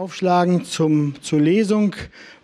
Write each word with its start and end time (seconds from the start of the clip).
Aufschlagen 0.00 0.64
zum, 0.64 1.12
zur 1.20 1.42
Lesung 1.42 1.94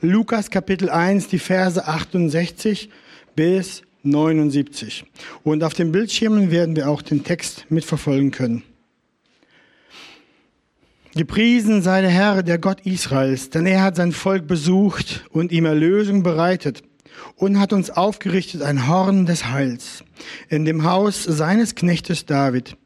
Lukas 0.03 0.51
Kapitel 0.51 0.91
1, 0.91 1.29
die 1.29 1.39
Verse 1.39 1.83
68 1.89 2.91
bis 3.35 3.81
79. 4.03 5.07
Und 5.43 5.65
auf 5.65 5.73
den 5.73 5.91
Bildschirmen 5.91 6.51
werden 6.51 6.77
wir 6.77 6.91
auch 6.91 7.01
den 7.01 7.25
Text 7.25 7.65
mitverfolgen 7.71 8.31
können. 8.31 8.63
Gepriesen 11.15 11.81
sei 11.81 12.03
der 12.03 12.11
Herr, 12.11 12.43
der 12.43 12.59
Gott 12.59 12.83
Israels, 12.83 13.49
denn 13.49 13.65
er 13.65 13.83
hat 13.83 13.97
sein 13.97 14.13
Volk 14.13 14.47
besucht 14.47 15.25
und 15.31 15.51
ihm 15.51 15.65
Erlösung 15.65 16.23
bereitet 16.23 16.83
und 17.37 17.59
hat 17.59 17.73
uns 17.73 17.89
aufgerichtet 17.89 18.61
ein 18.61 18.87
Horn 18.87 19.25
des 19.25 19.47
Heils 19.47 20.05
in 20.51 20.67
dem 20.67 20.85
Haus 20.85 21.25
seines 21.25 21.75
Knechtes 21.75 22.27
David 22.27 22.77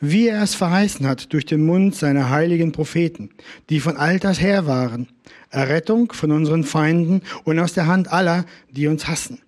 wie 0.00 0.28
er 0.28 0.42
es 0.42 0.54
verheißen 0.54 1.06
hat 1.06 1.32
durch 1.32 1.46
den 1.46 1.64
Mund 1.64 1.94
seiner 1.94 2.30
heiligen 2.30 2.72
Propheten, 2.72 3.30
die 3.70 3.80
von 3.80 3.96
alters 3.96 4.40
her 4.40 4.66
waren, 4.66 5.08
Errettung 5.50 6.12
von 6.12 6.30
unseren 6.32 6.64
Feinden 6.64 7.22
und 7.44 7.58
aus 7.58 7.74
der 7.74 7.86
Hand 7.86 8.12
aller, 8.12 8.44
die 8.70 8.86
uns 8.86 9.06
hassen, 9.06 9.38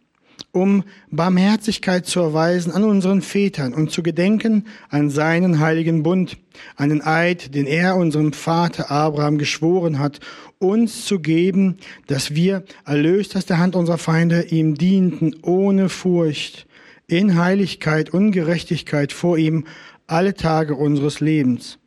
um 0.53 0.85
Barmherzigkeit 1.11 2.07
zu 2.07 2.21
erweisen 2.21 2.73
an 2.73 2.85
unseren 2.85 3.23
Vätern 3.23 3.75
und 3.75 3.91
zu 3.91 4.03
gedenken 4.03 4.67
an 4.91 5.11
seinen 5.11 5.61
heiligen 5.61 6.03
Bund, 6.03 6.37
an 6.77 6.91
den 6.91 7.03
Eid, 7.03 7.55
den 7.55 7.67
er 7.67 7.97
unserem 7.97 8.33
Vater 8.33 8.91
Abraham 8.91 9.39
geschworen 9.39 9.99
hat, 9.99 10.21
uns 10.59 11.05
zu 11.05 11.21
geben, 11.21 11.79
dass 12.07 12.35
wir, 12.35 12.65
erlöst 12.85 13.37
aus 13.37 13.47
der 13.47 13.59
Hand 13.59 13.75
unserer 13.75 13.99
Feinde, 13.99 14.43
ihm 14.51 14.77
dienten 14.77 15.37
ohne 15.43 15.89
Furcht, 15.89 16.67
in 17.07 17.37
Heiligkeit 17.37 18.11
und 18.11 18.33
Gerechtigkeit 18.33 19.13
vor 19.13 19.37
ihm 19.37 19.67
alle 20.07 20.35
Tage 20.35 20.75
unseres 20.75 21.21
Lebens. 21.21 21.79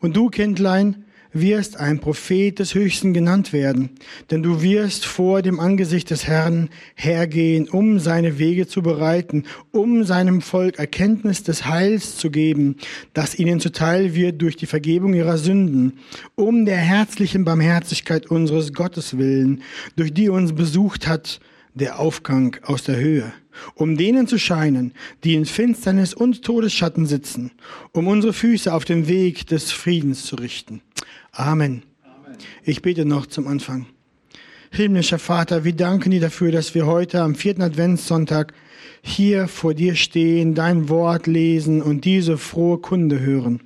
Und 0.00 0.16
du, 0.16 0.28
Kindlein, 0.28 1.04
wirst 1.32 1.78
ein 1.78 1.98
Prophet 1.98 2.58
des 2.58 2.74
Höchsten 2.74 3.14
genannt 3.14 3.52
werden, 3.52 3.90
denn 4.30 4.42
du 4.42 4.62
wirst 4.62 5.06
vor 5.06 5.42
dem 5.42 5.60
Angesicht 5.60 6.10
des 6.10 6.26
Herrn 6.26 6.68
hergehen, 6.94 7.68
um 7.68 7.98
seine 7.98 8.38
Wege 8.38 8.66
zu 8.66 8.82
bereiten, 8.82 9.44
um 9.70 10.04
seinem 10.04 10.42
Volk 10.42 10.78
Erkenntnis 10.78 11.42
des 11.42 11.66
Heils 11.66 12.16
zu 12.16 12.30
geben, 12.30 12.76
das 13.14 13.38
ihnen 13.38 13.60
zuteil 13.60 14.14
wird 14.14 14.42
durch 14.42 14.56
die 14.56 14.66
Vergebung 14.66 15.14
ihrer 15.14 15.38
Sünden, 15.38 15.98
um 16.34 16.64
der 16.64 16.76
herzlichen 16.76 17.44
Barmherzigkeit 17.44 18.26
unseres 18.26 18.72
Gottes 18.72 19.16
willen, 19.16 19.62
durch 19.96 20.12
die 20.12 20.28
uns 20.28 20.52
besucht 20.54 21.08
hat, 21.08 21.40
der 21.74 21.98
Aufgang 21.98 22.56
aus 22.64 22.82
der 22.82 22.96
Höhe 22.96 23.32
um 23.74 23.96
denen 23.96 24.26
zu 24.26 24.38
scheinen, 24.38 24.92
die 25.24 25.34
in 25.34 25.46
Finsternis 25.46 26.14
und 26.14 26.42
Todesschatten 26.42 27.06
sitzen, 27.06 27.52
um 27.92 28.06
unsere 28.06 28.32
Füße 28.32 28.72
auf 28.72 28.84
den 28.84 29.08
Weg 29.08 29.46
des 29.46 29.72
Friedens 29.72 30.24
zu 30.24 30.36
richten. 30.36 30.80
Amen. 31.32 31.82
Amen. 32.02 32.38
Ich 32.64 32.82
bete 32.82 33.04
noch 33.04 33.26
zum 33.26 33.46
Anfang. 33.46 33.86
Himmlischer 34.70 35.18
Vater, 35.18 35.64
wir 35.64 35.74
danken 35.74 36.12
dir 36.12 36.20
dafür, 36.20 36.50
dass 36.50 36.74
wir 36.74 36.86
heute 36.86 37.20
am 37.20 37.34
vierten 37.34 37.62
Adventssonntag 37.62 38.54
hier 39.02 39.48
vor 39.48 39.74
dir 39.74 39.96
stehen, 39.96 40.54
dein 40.54 40.88
Wort 40.88 41.26
lesen 41.26 41.82
und 41.82 42.04
diese 42.04 42.38
frohe 42.38 42.78
Kunde 42.78 43.20
hören. 43.20 43.60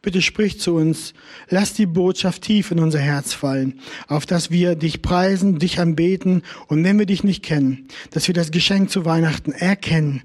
Bitte 0.00 0.22
sprich 0.22 0.58
zu 0.58 0.74
uns. 0.74 1.12
Lass 1.48 1.74
die 1.74 1.86
Botschaft 1.86 2.42
tief 2.42 2.70
in 2.70 2.78
unser 2.78 3.00
Herz 3.00 3.34
fallen, 3.34 3.80
auf 4.08 4.26
dass 4.26 4.50
wir 4.50 4.74
dich 4.74 5.02
preisen, 5.02 5.58
dich 5.58 5.78
anbeten 5.78 6.42
und 6.68 6.82
wenn 6.84 6.98
wir 6.98 7.06
dich 7.06 7.24
nicht 7.24 7.44
kennen, 7.44 7.88
dass 8.10 8.26
wir 8.26 8.34
das 8.34 8.50
Geschenk 8.50 8.90
zu 8.90 9.04
Weihnachten 9.04 9.52
erkennen 9.52 10.22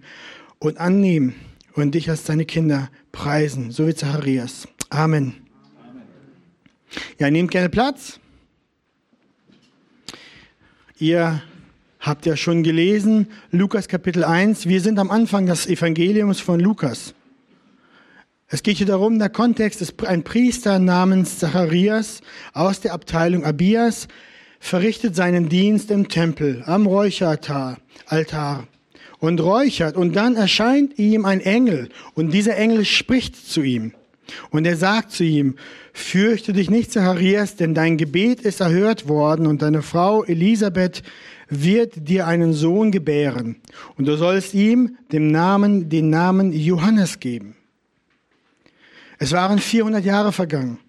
und 0.60 0.80
annehmen 0.80 1.36
und 1.74 1.96
dich 1.96 2.10
als 2.10 2.24
deine 2.24 2.46
Kinder 2.46 2.90
preisen, 3.12 3.72
so 3.72 3.88
wie 3.88 3.94
Zacharias. 3.94 4.68
Amen. 4.90 5.36
Ja, 7.20 7.30
nehmt 7.30 7.52
gerne 7.52 7.70
Platz. 7.70 8.20
Ihr 11.00 11.42
habt 12.00 12.26
ja 12.26 12.36
schon 12.38 12.64
gelesen, 12.64 13.28
Lukas 13.52 13.88
Kapitel 13.88 14.24
1. 14.24 14.68
Wir 14.68 14.82
sind 14.82 14.98
am 14.98 15.12
Anfang 15.12 15.46
des 15.46 15.68
Evangeliums 15.68 16.40
von 16.40 16.60
Lukas. 16.60 17.14
Es 18.50 18.64
geht 18.64 18.78
hier 18.78 18.88
darum, 18.88 19.20
der 19.20 19.30
Kontext 19.30 19.82
ist 19.82 20.06
ein 20.06 20.24
Priester 20.24 20.80
namens 20.80 21.40
Zacharias 21.40 22.22
aus 22.54 22.80
der 22.80 22.94
Abteilung 22.94 23.44
Abias 23.44 24.08
verrichtet 24.60 25.16
seinen 25.16 25.50
Dienst 25.50 25.92
im 25.92 26.08
Tempel 26.08 26.64
am 26.66 26.86
Räucheraltar. 26.86 27.78
Altar, 28.06 28.68
und 29.20 29.42
räuchert. 29.42 29.98
Und 29.98 30.16
dann 30.16 30.36
erscheint 30.36 30.98
ihm 30.98 31.26
ein 31.26 31.42
Engel. 31.42 31.90
Und 32.14 32.34
dieser 32.34 32.56
Engel 32.56 32.86
spricht 32.86 33.36
zu 33.36 33.62
ihm. 33.62 33.94
Und 34.50 34.66
er 34.66 34.78
sagt 34.78 35.12
zu 35.12 35.24
ihm, 35.24 35.56
fürchte 35.94 36.54
dich 36.54 36.70
nicht, 36.70 36.92
Zacharias, 36.92 37.56
denn 37.56 37.74
dein 37.74 37.98
Gebet 37.98 38.42
ist 38.42 38.60
erhört 38.60 39.08
worden 39.08 39.48
und 39.48 39.62
deine 39.62 39.82
Frau 39.82 40.24
Elisabeth 40.24 41.02
wird 41.50 42.08
dir 42.10 42.28
einen 42.28 42.54
Sohn 42.54 42.92
gebären. 42.92 43.58
Und 43.98 44.06
du 44.06 44.18
sollst 44.18 44.54
ihm 44.54 44.98
dem 45.12 45.32
Namen, 45.32 45.90
den 45.90 46.10
Namen 46.10 46.54
Johannes 46.54 47.20
geben. 47.20 47.57
Es 49.18 49.32
waren 49.32 49.60
400 49.60 50.06
Jahre 50.06 50.32
vergangen, 50.32 50.80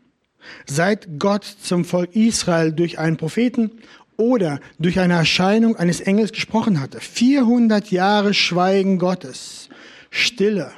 seit 0.66 1.18
Gott 1.18 1.44
zum 1.44 1.84
Volk 1.84 2.14
Israel 2.14 2.72
durch 2.72 2.98
einen 2.98 3.16
Propheten 3.16 3.72
oder 4.16 4.60
durch 4.78 4.98
eine 4.98 5.14
Erscheinung 5.14 5.76
eines 5.76 6.00
Engels 6.00 6.32
gesprochen 6.32 6.80
hatte. 6.80 7.00
400 7.00 7.90
Jahre 7.90 8.34
Schweigen 8.34 8.98
Gottes, 8.98 9.68
Stille. 10.10 10.72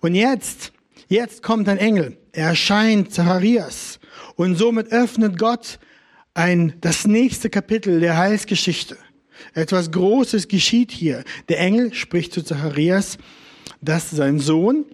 Und 0.00 0.14
jetzt, 0.14 0.72
jetzt 1.08 1.42
kommt 1.42 1.68
ein 1.68 1.78
Engel. 1.78 2.16
Er 2.32 2.48
erscheint 2.48 3.12
Zacharias. 3.12 3.98
Und 4.36 4.56
somit 4.56 4.92
öffnet 4.92 5.38
Gott 5.38 5.78
ein, 6.34 6.74
das 6.80 7.06
nächste 7.06 7.50
Kapitel 7.50 8.00
der 8.00 8.16
Heilsgeschichte. 8.16 8.96
Etwas 9.54 9.90
Großes 9.90 10.48
geschieht 10.48 10.92
hier. 10.92 11.24
Der 11.48 11.58
Engel 11.60 11.92
spricht 11.94 12.32
zu 12.32 12.42
Zacharias, 12.42 13.18
dass 13.80 14.10
sein 14.10 14.38
Sohn, 14.38 14.84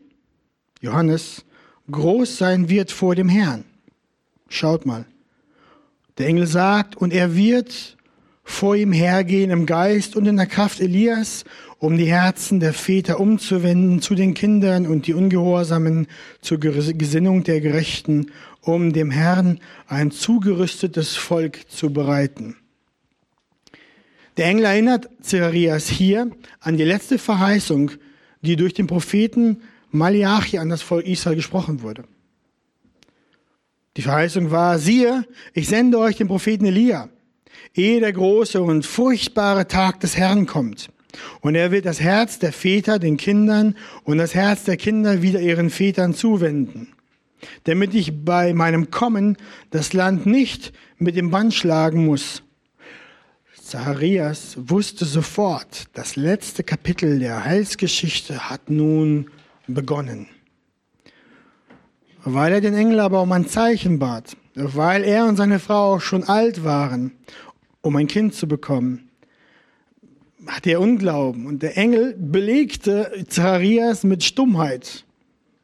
Johannes, 0.81 1.44
groß 1.91 2.38
sein 2.38 2.69
wird 2.69 2.91
vor 2.91 3.14
dem 3.14 3.28
Herrn. 3.28 3.64
Schaut 4.48 4.87
mal. 4.87 5.06
Der 6.19 6.26
Engel 6.26 6.47
sagt, 6.47 6.97
und 6.97 7.12
er 7.12 7.34
wird 7.37 7.97
vor 8.42 8.76
ihm 8.76 8.92
hergehen 8.92 9.50
im 9.50 9.66
Geist 9.66 10.16
und 10.16 10.26
in 10.26 10.37
der 10.37 10.47
Kraft 10.47 10.81
Elias, 10.81 11.44
um 11.78 11.98
die 11.98 12.06
Herzen 12.06 12.60
der 12.60 12.72
Väter 12.72 13.20
umzuwenden 13.20 14.00
zu 14.00 14.14
den 14.14 14.34
Kindern 14.34 14.87
und 14.87 15.06
die 15.06 15.14
Ungehorsamen 15.14 16.06
zur 16.41 16.59
Gesinnung 16.59 17.43
der 17.43 17.60
Gerechten, 17.60 18.31
um 18.62 18.93
dem 18.93 19.10
Herrn 19.10 19.60
ein 19.88 20.10
zugerüstetes 20.10 21.16
Volk 21.16 21.69
zu 21.69 21.93
bereiten. 21.93 22.56
Der 24.37 24.47
Engel 24.47 24.66
erinnert 24.66 25.08
Zacharias 25.20 25.88
hier 25.88 26.31
an 26.60 26.76
die 26.76 26.84
letzte 26.84 27.19
Verheißung, 27.19 27.91
die 28.43 28.56
durch 28.56 28.75
den 28.75 28.87
Propheten 28.87 29.62
Malachi 29.96 30.58
an 30.58 30.68
das 30.68 30.82
Volk 30.82 31.06
Israel 31.06 31.36
gesprochen 31.36 31.82
wurde. 31.82 32.04
Die 33.96 34.02
Verheißung 34.02 34.50
war, 34.50 34.78
siehe, 34.78 35.24
ich 35.54 35.68
sende 35.68 35.98
euch 35.98 36.16
den 36.16 36.28
Propheten 36.28 36.66
Elia, 36.66 37.08
ehe 37.74 38.00
der 38.00 38.12
große 38.12 38.60
und 38.60 38.84
furchtbare 38.84 39.66
Tag 39.68 40.00
des 40.00 40.16
Herrn 40.16 40.46
kommt. 40.46 40.90
Und 41.40 41.54
er 41.54 41.70
wird 41.70 41.86
das 41.86 42.00
Herz 42.00 42.38
der 42.38 42.52
Väter 42.52 42.98
den 42.98 43.16
Kindern 43.16 43.74
und 44.04 44.18
das 44.18 44.34
Herz 44.34 44.64
der 44.64 44.76
Kinder 44.76 45.22
wieder 45.22 45.40
ihren 45.40 45.70
Vätern 45.70 46.12
zuwenden, 46.12 46.88
damit 47.64 47.94
ich 47.94 48.24
bei 48.24 48.52
meinem 48.52 48.90
Kommen 48.90 49.38
das 49.70 49.94
Land 49.94 50.26
nicht 50.26 50.74
mit 50.98 51.16
dem 51.16 51.30
Band 51.30 51.54
schlagen 51.54 52.04
muss. 52.04 52.42
Zacharias 53.62 54.56
wusste 54.58 55.06
sofort, 55.06 55.86
das 55.94 56.16
letzte 56.16 56.62
Kapitel 56.62 57.18
der 57.18 57.44
Heilsgeschichte 57.44 58.50
hat 58.50 58.70
nun 58.70 59.30
begonnen. 59.66 60.28
Weil 62.25 62.54
er 62.54 62.60
den 62.60 62.75
Engel 62.75 63.00
aber 63.00 63.22
um 63.22 63.32
ein 63.32 63.47
Zeichen 63.47 63.99
bat, 63.99 64.37
weil 64.54 65.04
er 65.04 65.27
und 65.27 65.37
seine 65.37 65.59
Frau 65.59 65.94
auch 65.94 66.00
schon 66.00 66.25
alt 66.25 66.64
waren, 66.64 67.12
um 67.82 67.94
ein 67.96 68.08
Kind 68.08 68.35
zu 68.35 68.49
bekommen, 68.49 69.11
hatte 70.46 70.70
er 70.70 70.81
Unglauben. 70.81 71.46
Und 71.46 71.62
der 71.62 71.76
Engel 71.76 72.14
belegte 72.19 73.25
Zacharias 73.29 74.05
mit 74.05 74.25
Stummheit 74.25 75.05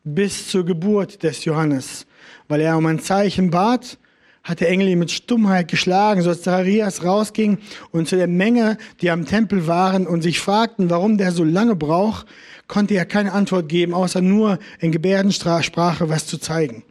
bis 0.05 0.49
zur 0.49 0.65
Geburt 0.65 1.23
des 1.23 1.45
Johannes, 1.45 2.07
weil 2.49 2.61
er 2.61 2.77
um 2.77 2.87
ein 2.87 3.01
Zeichen 3.01 3.51
bat 3.51 3.99
hat 4.45 4.61
der 4.61 4.69
Engel 4.71 4.89
ihn 4.89 4.99
mit 4.99 5.11
Stummheit 5.11 5.69
geschlagen, 5.69 6.23
so 6.23 6.31
dass 6.31 6.43
Zacharias 6.43 7.05
rausging 7.05 7.59
und 7.91 8.09
zu 8.09 8.17
der 8.17 8.27
Menge, 8.27 8.77
die 9.01 9.11
am 9.11 9.25
Tempel 9.25 9.67
waren 9.67 10.07
und 10.07 10.23
sich 10.23 10.41
fragten, 10.41 10.91
warum 10.91 11.17
der 11.17 11.33
so 11.33 11.45
lange 11.45 11.77
braucht, 11.77 12.27
konnte 12.67 12.95
er 12.95 13.05
keine 13.05 13.33
Antwort 13.33 13.69
geben, 13.69 13.95
außer 13.95 14.21
nur 14.21 14.59
in 14.81 14.93
Gebärdensprache 14.93 16.09
was 16.09 16.27
zu 16.27 16.39
zeigen. 16.39 16.83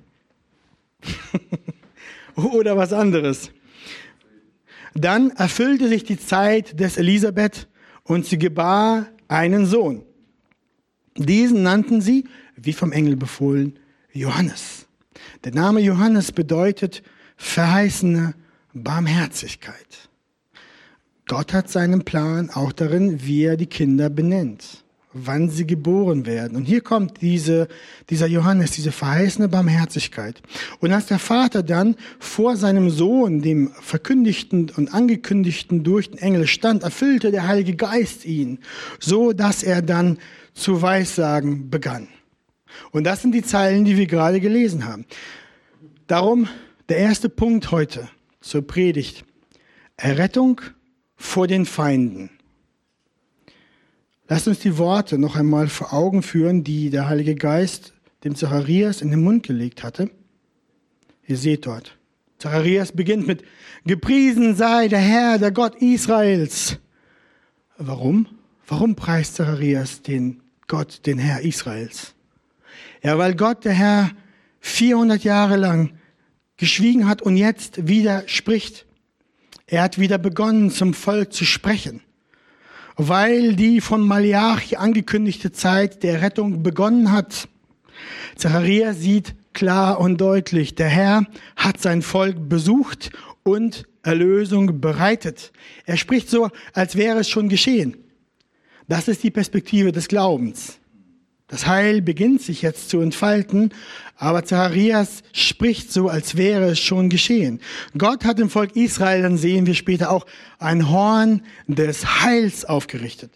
Oder 2.35 2.77
was 2.77 2.93
anderes. 2.93 3.51
Dann 4.93 5.31
erfüllte 5.31 5.87
sich 5.89 6.03
die 6.03 6.19
Zeit 6.19 6.79
des 6.79 6.97
Elisabeth 6.97 7.67
und 8.03 8.25
sie 8.25 8.37
gebar 8.37 9.07
einen 9.27 9.65
Sohn. 9.65 10.03
Diesen 11.17 11.63
nannten 11.63 12.01
sie, 12.01 12.25
wie 12.55 12.73
vom 12.73 12.91
Engel 12.91 13.15
befohlen, 13.15 13.79
Johannes. 14.13 14.85
Der 15.43 15.53
Name 15.53 15.81
Johannes 15.81 16.31
bedeutet 16.31 17.03
verheißene 17.41 18.35
Barmherzigkeit. 18.73 20.09
Gott 21.27 21.53
hat 21.53 21.69
seinen 21.69 22.03
Plan 22.03 22.49
auch 22.49 22.71
darin, 22.71 23.25
wie 23.25 23.43
er 23.43 23.57
die 23.57 23.65
Kinder 23.65 24.09
benennt, 24.09 24.83
wann 25.11 25.49
sie 25.49 25.65
geboren 25.65 26.25
werden. 26.25 26.55
Und 26.55 26.65
hier 26.65 26.81
kommt 26.81 27.21
diese, 27.21 27.67
dieser 28.09 28.27
Johannes, 28.27 28.71
diese 28.71 28.91
verheißene 28.91 29.49
Barmherzigkeit. 29.49 30.41
Und 30.79 30.93
als 30.93 31.07
der 31.07 31.19
Vater 31.19 31.63
dann 31.63 31.95
vor 32.19 32.57
seinem 32.57 32.89
Sohn, 32.89 33.41
dem 33.41 33.71
verkündigten 33.81 34.69
und 34.77 34.93
angekündigten 34.93 35.83
durch 35.83 36.11
den 36.11 36.19
Engel 36.19 36.47
stand, 36.47 36.83
erfüllte 36.83 37.31
der 37.31 37.47
Heilige 37.47 37.75
Geist 37.75 38.23
ihn, 38.25 38.59
so 38.99 39.33
dass 39.33 39.63
er 39.63 39.81
dann 39.81 40.19
zu 40.53 40.81
Weissagen 40.81 41.69
begann. 41.69 42.07
Und 42.91 43.05
das 43.05 43.21
sind 43.21 43.33
die 43.33 43.43
Zeilen, 43.43 43.83
die 43.83 43.97
wir 43.97 44.05
gerade 44.05 44.39
gelesen 44.39 44.85
haben. 44.85 45.05
Darum 46.07 46.47
der 46.91 46.99
erste 46.99 47.29
Punkt 47.29 47.71
heute 47.71 48.09
zur 48.41 48.67
Predigt. 48.67 49.23
Errettung 49.95 50.59
vor 51.15 51.47
den 51.47 51.65
Feinden. 51.65 52.31
Lasst 54.27 54.49
uns 54.49 54.59
die 54.59 54.77
Worte 54.77 55.17
noch 55.17 55.37
einmal 55.37 55.69
vor 55.69 55.93
Augen 55.93 56.21
führen, 56.21 56.65
die 56.65 56.89
der 56.89 57.07
Heilige 57.07 57.35
Geist 57.35 57.93
dem 58.25 58.35
Zacharias 58.35 59.01
in 59.01 59.09
den 59.09 59.23
Mund 59.23 59.43
gelegt 59.43 59.83
hatte. 59.83 60.11
Ihr 61.25 61.37
seht 61.37 61.65
dort. 61.65 61.97
Zacharias 62.39 62.91
beginnt 62.91 63.25
mit 63.25 63.45
Gepriesen 63.85 64.57
sei 64.57 64.89
der 64.89 64.99
Herr, 64.99 65.37
der 65.37 65.53
Gott 65.53 65.75
Israels. 65.75 66.77
Warum? 67.77 68.27
Warum 68.67 68.95
preist 68.95 69.35
Zacharias 69.35 70.01
den 70.01 70.41
Gott, 70.67 71.05
den 71.05 71.19
Herr 71.19 71.39
Israels? 71.39 72.15
Ja, 73.01 73.17
weil 73.17 73.33
Gott, 73.35 73.63
der 73.63 73.71
Herr, 73.71 74.11
400 74.59 75.23
Jahre 75.23 75.55
lang 75.55 75.93
geschwiegen 76.61 77.09
hat 77.09 77.23
und 77.23 77.37
jetzt 77.37 77.87
wieder 77.87 78.23
spricht. 78.27 78.85
Er 79.65 79.81
hat 79.81 79.97
wieder 79.97 80.19
begonnen, 80.19 80.69
zum 80.69 80.93
Volk 80.93 81.33
zu 81.33 81.43
sprechen, 81.43 82.01
weil 82.97 83.55
die 83.55 83.81
von 83.81 84.01
Malachi 84.01 84.75
angekündigte 84.75 85.51
Zeit 85.51 86.03
der 86.03 86.21
Rettung 86.21 86.61
begonnen 86.61 87.11
hat. 87.11 87.49
Zachariah 88.35 88.93
sieht 88.93 89.33
klar 89.53 89.99
und 89.99 90.21
deutlich, 90.21 90.75
der 90.75 90.89
Herr 90.89 91.25
hat 91.55 91.81
sein 91.81 92.03
Volk 92.03 92.47
besucht 92.47 93.09
und 93.41 93.85
Erlösung 94.03 94.79
bereitet. 94.79 95.51
Er 95.85 95.97
spricht 95.97 96.29
so, 96.29 96.51
als 96.73 96.95
wäre 96.95 97.19
es 97.19 97.29
schon 97.29 97.49
geschehen. 97.49 97.97
Das 98.87 99.07
ist 99.07 99.23
die 99.23 99.31
Perspektive 99.31 99.91
des 99.91 100.07
Glaubens. 100.07 100.80
Das 101.51 101.67
Heil 101.67 102.01
beginnt 102.01 102.41
sich 102.41 102.61
jetzt 102.61 102.89
zu 102.89 103.01
entfalten, 103.01 103.73
aber 104.15 104.45
Zacharias 104.45 105.21
spricht 105.33 105.91
so, 105.91 106.07
als 106.07 106.37
wäre 106.37 106.69
es 106.69 106.79
schon 106.79 107.09
geschehen. 107.09 107.59
Gott 107.97 108.23
hat 108.23 108.39
dem 108.39 108.49
Volk 108.49 108.77
Israel, 108.77 109.23
dann 109.23 109.35
sehen 109.35 109.65
wir 109.65 109.73
später 109.73 110.11
auch, 110.11 110.25
ein 110.59 110.89
Horn 110.89 111.41
des 111.67 112.21
Heils 112.23 112.63
aufgerichtet. 112.63 113.33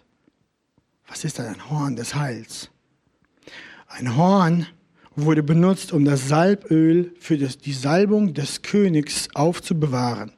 Was 1.10 1.26
ist 1.26 1.40
denn 1.40 1.48
ein 1.48 1.70
Horn 1.70 1.98
des 1.98 2.16
Heils? 2.16 2.70
Ein 3.90 4.16
Horn 4.16 4.66
wurde 5.18 5.44
benutzt, 5.44 5.92
um 5.92 6.06
das 6.06 6.30
Salböl 6.30 7.14
für 7.20 7.38
die 7.38 7.74
Salbung 7.74 8.34
des 8.34 8.62
Königs 8.62 9.28
aufzubewahren. 9.34 10.32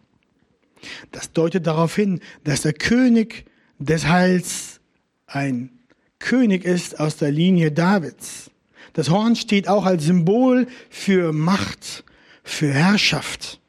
Das 1.12 1.32
deutet 1.32 1.68
darauf 1.68 1.96
hin, 1.96 2.22
dass 2.44 2.64
der 2.64 2.74
König 2.74 3.46
des 3.78 4.08
Heils 4.08 4.80
ein 5.28 5.77
König 6.20 6.66
ist 6.66 7.00
aus 7.00 7.18
der 7.18 7.32
Linie 7.32 7.72
Davids. 7.72 8.52
Das 8.94 9.10
Horn 9.10 9.36
steht 9.36 9.68
auch 9.68 9.86
als 9.86 10.06
Symbol 10.06 10.68
für 10.90 11.32
Macht, 11.34 12.04
für 12.44 12.74
Herrschaft, 12.74 13.60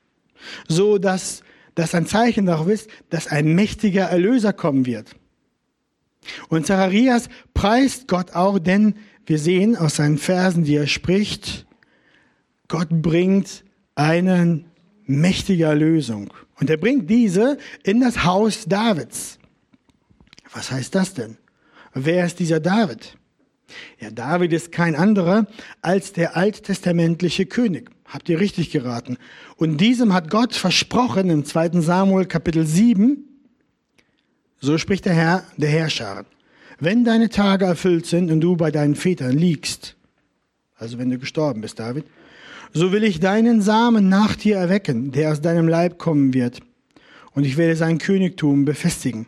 so 0.68 0.98
dass 0.98 1.42
das 1.74 1.94
ein 1.94 2.06
Zeichen 2.06 2.46
darauf 2.46 2.68
ist, 2.68 2.88
dass 3.10 3.26
ein 3.26 3.54
mächtiger 3.54 4.04
Erlöser 4.04 4.52
kommen 4.52 4.86
wird. 4.86 5.14
Und 6.48 6.66
Zacharias 6.66 7.28
preist 7.54 8.08
Gott 8.08 8.32
auch, 8.32 8.58
denn 8.58 8.94
wir 9.26 9.38
sehen 9.38 9.76
aus 9.76 9.96
seinen 9.96 10.18
Versen, 10.18 10.64
die 10.64 10.74
er 10.74 10.86
spricht, 10.86 11.66
Gott 12.68 12.88
bringt 12.90 13.64
eine 13.94 14.64
mächtige 15.04 15.64
Erlösung. 15.64 16.32
Und 16.60 16.70
er 16.70 16.76
bringt 16.76 17.08
diese 17.08 17.58
in 17.82 18.00
das 18.00 18.24
Haus 18.24 18.64
Davids. 18.66 19.38
Was 20.52 20.70
heißt 20.70 20.94
das 20.94 21.14
denn? 21.14 21.36
Wer 22.04 22.26
ist 22.26 22.38
dieser 22.38 22.60
David? 22.60 23.16
Ja, 24.00 24.10
David 24.10 24.52
ist 24.52 24.70
kein 24.70 24.94
anderer 24.94 25.46
als 25.82 26.12
der 26.12 26.36
alttestamentliche 26.36 27.46
König. 27.46 27.90
Habt 28.04 28.28
ihr 28.28 28.38
richtig 28.38 28.70
geraten? 28.70 29.18
Und 29.56 29.78
diesem 29.80 30.14
hat 30.14 30.30
Gott 30.30 30.54
versprochen 30.54 31.28
im 31.28 31.44
2. 31.44 31.80
Samuel 31.80 32.26
Kapitel 32.26 32.64
7, 32.64 33.24
so 34.60 34.78
spricht 34.78 35.06
der 35.06 35.14
Herr, 35.14 35.44
der 35.56 35.70
Herrscher. 35.70 36.24
Wenn 36.78 37.04
deine 37.04 37.28
Tage 37.28 37.64
erfüllt 37.64 38.06
sind 38.06 38.30
und 38.30 38.40
du 38.40 38.56
bei 38.56 38.70
deinen 38.70 38.94
Vätern 38.94 39.36
liegst, 39.36 39.96
also 40.76 40.98
wenn 40.98 41.10
du 41.10 41.18
gestorben 41.18 41.60
bist, 41.60 41.80
David, 41.80 42.04
so 42.72 42.92
will 42.92 43.02
ich 43.02 43.18
deinen 43.18 43.60
Samen 43.60 44.08
nach 44.08 44.36
dir 44.36 44.56
erwecken, 44.56 45.10
der 45.10 45.32
aus 45.32 45.40
deinem 45.40 45.66
Leib 45.66 45.98
kommen 45.98 46.32
wird. 46.32 46.60
Und 47.32 47.44
ich 47.44 47.56
werde 47.56 47.74
sein 47.74 47.98
Königtum 47.98 48.64
befestigen 48.64 49.26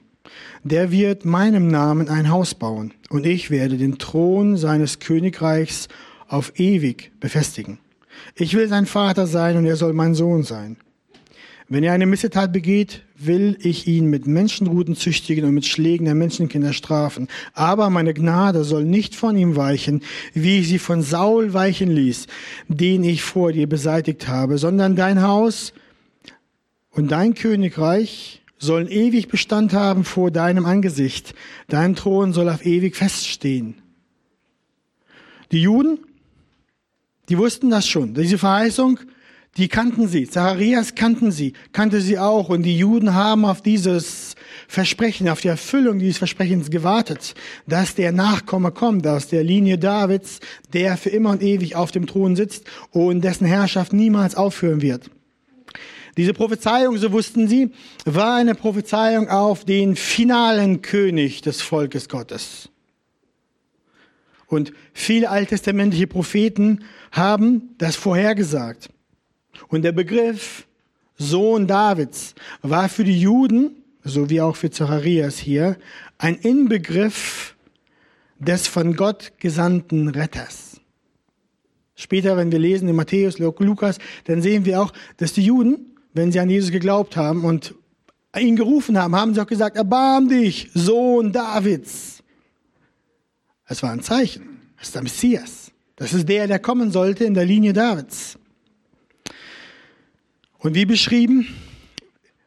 der 0.62 0.90
wird 0.90 1.24
meinem 1.24 1.68
Namen 1.68 2.08
ein 2.08 2.30
Haus 2.30 2.54
bauen, 2.54 2.92
und 3.08 3.26
ich 3.26 3.50
werde 3.50 3.76
den 3.76 3.98
Thron 3.98 4.56
seines 4.56 4.98
Königreichs 4.98 5.88
auf 6.28 6.58
ewig 6.58 7.12
befestigen. 7.20 7.78
Ich 8.34 8.54
will 8.54 8.68
sein 8.68 8.86
Vater 8.86 9.26
sein, 9.26 9.56
und 9.56 9.66
er 9.66 9.76
soll 9.76 9.92
mein 9.92 10.14
Sohn 10.14 10.42
sein. 10.42 10.76
Wenn 11.72 11.84
er 11.84 11.92
eine 11.92 12.06
Missetat 12.06 12.52
begeht, 12.52 13.02
will 13.16 13.56
ich 13.60 13.86
ihn 13.86 14.06
mit 14.06 14.26
Menschenruten 14.26 14.96
züchtigen 14.96 15.44
und 15.44 15.54
mit 15.54 15.66
Schlägen 15.66 16.04
der 16.04 16.16
Menschenkinder 16.16 16.72
strafen. 16.72 17.28
Aber 17.52 17.90
meine 17.90 18.12
Gnade 18.12 18.64
soll 18.64 18.84
nicht 18.84 19.14
von 19.14 19.36
ihm 19.36 19.54
weichen, 19.54 20.02
wie 20.34 20.58
ich 20.58 20.68
sie 20.68 20.80
von 20.80 21.00
Saul 21.00 21.52
weichen 21.52 21.88
ließ, 21.88 22.26
den 22.66 23.04
ich 23.04 23.22
vor 23.22 23.52
dir 23.52 23.68
beseitigt 23.68 24.26
habe, 24.26 24.58
sondern 24.58 24.96
dein 24.96 25.22
Haus 25.22 25.72
und 26.90 27.12
dein 27.12 27.34
Königreich 27.34 28.39
sollen 28.60 28.86
ewig 28.86 29.28
Bestand 29.28 29.72
haben 29.72 30.04
vor 30.04 30.30
deinem 30.30 30.66
Angesicht. 30.66 31.34
Dein 31.66 31.96
Thron 31.96 32.32
soll 32.32 32.48
auf 32.48 32.64
ewig 32.64 32.94
feststehen. 32.94 33.74
Die 35.50 35.62
Juden, 35.62 35.98
die 37.28 37.38
wussten 37.38 37.70
das 37.70 37.88
schon. 37.88 38.14
Diese 38.14 38.38
Verheißung, 38.38 39.00
die 39.56 39.66
kannten 39.66 40.06
sie. 40.06 40.28
Zacharias 40.28 40.94
kannten 40.94 41.32
sie, 41.32 41.54
kannte 41.72 42.00
sie 42.00 42.18
auch. 42.18 42.50
Und 42.50 42.62
die 42.62 42.76
Juden 42.76 43.14
haben 43.14 43.44
auf 43.44 43.62
dieses 43.62 44.36
Versprechen, 44.68 45.28
auf 45.28 45.40
die 45.40 45.48
Erfüllung 45.48 45.98
dieses 45.98 46.18
Versprechens 46.18 46.70
gewartet, 46.70 47.34
dass 47.66 47.94
der 47.94 48.12
Nachkomme 48.12 48.70
kommt 48.70 49.06
aus 49.06 49.26
der 49.26 49.42
Linie 49.42 49.78
Davids, 49.78 50.38
der 50.72 50.96
für 50.96 51.10
immer 51.10 51.30
und 51.30 51.42
ewig 51.42 51.74
auf 51.74 51.90
dem 51.90 52.06
Thron 52.06 52.36
sitzt 52.36 52.64
und 52.92 53.22
dessen 53.22 53.46
Herrschaft 53.46 53.92
niemals 53.92 54.36
aufhören 54.36 54.82
wird. 54.82 55.10
Diese 56.20 56.34
Prophezeiung, 56.34 56.98
so 56.98 57.12
wussten 57.12 57.48
sie, 57.48 57.70
war 58.04 58.34
eine 58.34 58.54
Prophezeiung 58.54 59.30
auf 59.30 59.64
den 59.64 59.96
finalen 59.96 60.82
König 60.82 61.40
des 61.40 61.62
Volkes 61.62 62.10
Gottes. 62.10 62.68
Und 64.46 64.74
viele 64.92 65.30
alttestamentliche 65.30 66.06
Propheten 66.06 66.84
haben 67.10 67.70
das 67.78 67.96
vorhergesagt. 67.96 68.90
Und 69.68 69.80
der 69.80 69.92
Begriff 69.92 70.66
Sohn 71.16 71.66
Davids 71.66 72.34
war 72.60 72.90
für 72.90 73.04
die 73.04 73.18
Juden, 73.18 73.82
so 74.04 74.28
wie 74.28 74.42
auch 74.42 74.56
für 74.56 74.70
Zacharias 74.70 75.38
hier, 75.38 75.78
ein 76.18 76.34
Inbegriff 76.34 77.56
des 78.38 78.66
von 78.66 78.94
Gott 78.94 79.32
gesandten 79.38 80.08
Retters. 80.08 80.82
Später, 81.94 82.36
wenn 82.36 82.52
wir 82.52 82.58
lesen 82.58 82.88
in 82.90 82.96
Matthäus, 82.96 83.38
Lukas, 83.38 83.96
dann 84.24 84.42
sehen 84.42 84.66
wir 84.66 84.82
auch, 84.82 84.92
dass 85.16 85.32
die 85.32 85.46
Juden 85.46 85.89
wenn 86.12 86.32
sie 86.32 86.40
an 86.40 86.50
Jesus 86.50 86.70
geglaubt 86.70 87.16
haben 87.16 87.44
und 87.44 87.74
ihn 88.38 88.56
gerufen 88.56 88.98
haben, 88.98 89.14
haben 89.16 89.34
sie 89.34 89.40
auch 89.40 89.46
gesagt, 89.46 89.76
erbarm 89.76 90.28
dich, 90.28 90.70
Sohn 90.74 91.32
Davids. 91.32 92.22
Es 93.66 93.82
war 93.82 93.92
ein 93.92 94.02
Zeichen. 94.02 94.60
Das 94.76 94.88
ist 94.88 94.94
der 94.94 95.02
Messias. 95.02 95.72
Das 95.96 96.12
ist 96.12 96.28
der, 96.28 96.46
der 96.46 96.58
kommen 96.58 96.90
sollte 96.90 97.24
in 97.24 97.34
der 97.34 97.44
Linie 97.44 97.72
Davids. 97.72 98.38
Und 100.58 100.74
wie 100.74 100.84
beschrieben, 100.84 101.46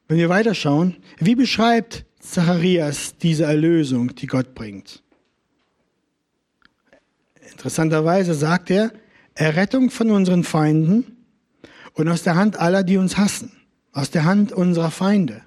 wenn 0.07 0.17
wir 0.17 0.29
weiterschauen, 0.29 0.97
wie 1.19 1.35
beschreibt 1.35 2.05
Zacharias 2.19 3.17
diese 3.17 3.45
Erlösung, 3.45 4.15
die 4.15 4.27
Gott 4.27 4.53
bringt? 4.53 5.01
Interessanterweise 7.51 8.33
sagt 8.33 8.69
er, 8.69 8.91
Errettung 9.35 9.89
von 9.89 10.11
unseren 10.11 10.43
Feinden 10.43 11.22
und 11.93 12.07
aus 12.09 12.23
der 12.23 12.35
Hand 12.35 12.59
aller, 12.59 12.83
die 12.83 12.97
uns 12.97 13.17
hassen, 13.17 13.51
aus 13.91 14.09
der 14.11 14.25
Hand 14.25 14.51
unserer 14.51 14.91
Feinde. 14.91 15.41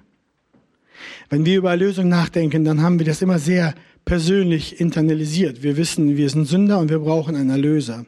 Wenn 1.29 1.45
wir 1.45 1.57
über 1.57 1.71
Erlösung 1.71 2.07
nachdenken, 2.07 2.63
dann 2.63 2.81
haben 2.81 2.99
wir 2.99 3.05
das 3.05 3.21
immer 3.21 3.39
sehr 3.39 3.73
persönlich 4.05 4.79
internalisiert. 4.79 5.61
Wir 5.63 5.75
wissen, 5.75 6.15
wir 6.15 6.29
sind 6.29 6.45
Sünder 6.45 6.79
und 6.79 6.89
wir 6.89 6.99
brauchen 6.99 7.35
einen 7.35 7.49
Erlöser. 7.49 8.05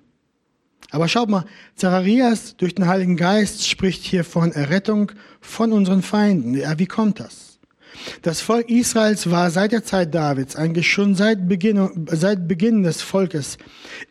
Aber 0.91 1.07
schaut 1.07 1.29
mal, 1.29 1.45
Zacharias 1.75 2.55
durch 2.57 2.73
den 2.73 2.87
Heiligen 2.87 3.17
Geist 3.17 3.67
spricht 3.67 4.03
hier 4.03 4.23
von 4.23 4.51
Errettung 4.51 5.11
von 5.41 5.71
unseren 5.71 6.01
Feinden. 6.01 6.55
Ja, 6.55 6.79
wie 6.79 6.87
kommt 6.87 7.19
das? 7.19 7.48
Das 8.21 8.41
Volk 8.41 8.69
Israels 8.69 9.29
war 9.29 9.49
seit 9.51 9.71
der 9.71 9.83
Zeit 9.83 10.13
Davids, 10.13 10.55
eigentlich 10.55 10.91
schon 10.91 11.15
seit 11.15 11.47
Beginn, 11.47 12.07
seit 12.11 12.47
Beginn 12.47 12.83
des 12.83 13.01
Volkes, 13.01 13.57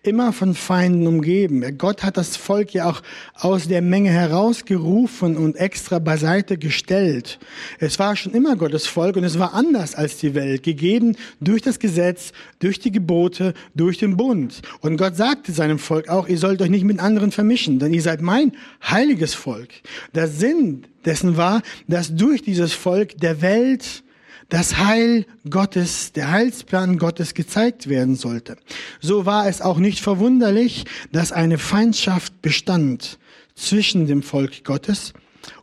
immer 0.02 0.32
von 0.32 0.54
Feinden 0.54 1.06
umgeben. 1.06 1.78
Gott 1.78 2.02
hat 2.02 2.16
das 2.16 2.36
Volk 2.36 2.72
ja 2.74 2.88
auch 2.88 3.02
aus 3.34 3.68
der 3.68 3.82
Menge 3.82 4.10
herausgerufen 4.10 5.36
und 5.36 5.56
extra 5.56 5.98
beiseite 5.98 6.58
gestellt. 6.58 7.38
Es 7.78 7.98
war 7.98 8.16
schon 8.16 8.32
immer 8.32 8.56
Gottes 8.56 8.86
Volk 8.86 9.16
und 9.16 9.24
es 9.24 9.38
war 9.38 9.54
anders 9.54 9.94
als 9.94 10.18
die 10.18 10.34
Welt, 10.34 10.62
gegeben 10.62 11.16
durch 11.40 11.62
das 11.62 11.78
Gesetz, 11.78 12.32
durch 12.58 12.78
die 12.78 12.92
Gebote, 12.92 13.54
durch 13.74 13.98
den 13.98 14.16
Bund. 14.16 14.60
Und 14.80 14.96
Gott 14.96 15.16
sagte 15.16 15.52
seinem 15.52 15.78
Volk 15.78 16.08
auch, 16.08 16.28
ihr 16.28 16.38
sollt 16.38 16.62
euch 16.62 16.70
nicht 16.70 16.84
mit 16.84 17.00
anderen 17.00 17.32
vermischen, 17.32 17.78
denn 17.78 17.94
ihr 17.94 18.02
seid 18.02 18.20
mein 18.20 18.52
heiliges 18.82 19.34
Volk. 19.34 19.70
Der 20.14 20.28
Sinn 20.28 20.84
dessen 21.04 21.36
war, 21.36 21.62
dass 21.86 22.14
durch 22.14 22.42
dieses 22.42 22.72
Volk 22.72 23.18
der 23.18 23.40
Welt 23.40 24.02
das 24.48 24.78
Heil 24.78 25.26
Gottes, 25.48 26.12
der 26.12 26.30
Heilsplan 26.30 26.98
Gottes 26.98 27.34
gezeigt 27.34 27.88
werden 27.88 28.16
sollte. 28.16 28.56
So 29.00 29.26
war 29.26 29.46
es 29.46 29.60
auch 29.60 29.78
nicht 29.78 30.00
verwunderlich, 30.00 30.84
dass 31.12 31.32
eine 31.32 31.58
Feindschaft 31.58 32.40
bestand 32.40 33.18
zwischen 33.54 34.06
dem 34.06 34.22
Volk 34.22 34.64
Gottes 34.64 35.12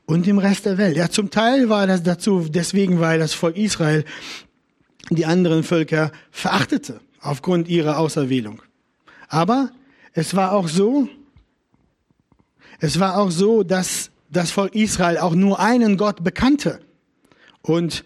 und 0.06 0.28
dem 0.28 0.38
Rest 0.38 0.66
der 0.66 0.78
Welt. 0.78 0.98
Ja, 0.98 1.10
zum 1.10 1.32
Teil 1.32 1.70
war 1.70 1.88
das 1.88 2.04
dazu, 2.04 2.48
deswegen, 2.48 3.00
weil 3.00 3.18
das 3.18 3.34
Volk 3.34 3.58
Israel 3.58 4.06
die 5.10 5.26
anderen 5.26 5.64
Völker 5.64 6.12
verachtete 6.32 7.00
aufgrund 7.22 7.68
ihrer 7.68 7.98
Auserwählung. 7.98 8.62
Aber 9.28 9.72
es 10.14 10.36
war 10.36 10.52
auch 10.54 10.68
so, 10.68 11.10
es 12.80 13.00
war 13.00 13.18
auch 13.18 13.32
so, 13.32 13.64
dass 13.64 14.12
das 14.30 14.52
Volk 14.52 14.76
Israel 14.76 15.18
auch 15.18 15.36
nur 15.36 15.60
einen 15.60 15.98
Gott 15.98 16.24
bekannte. 16.24 16.80
Und 17.62 18.04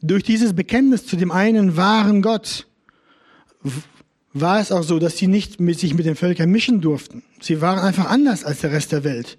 durch 0.00 0.22
dieses 0.22 0.54
Bekenntnis 0.54 1.06
zu 1.06 1.16
dem 1.16 1.30
einen 1.30 1.76
wahren 1.76 2.22
Gott 2.22 2.66
war 4.32 4.60
es 4.60 4.70
auch 4.70 4.82
so, 4.82 4.98
dass 4.98 5.16
sie 5.16 5.26
nicht 5.26 5.60
mit 5.60 5.78
sich 5.78 5.94
mit 5.94 6.06
den 6.06 6.16
Völkern 6.16 6.50
mischen 6.50 6.80
durften. 6.80 7.22
Sie 7.40 7.60
waren 7.60 7.78
einfach 7.78 8.10
anders 8.10 8.44
als 8.44 8.60
der 8.60 8.72
Rest 8.72 8.92
der 8.92 9.04
Welt. 9.04 9.38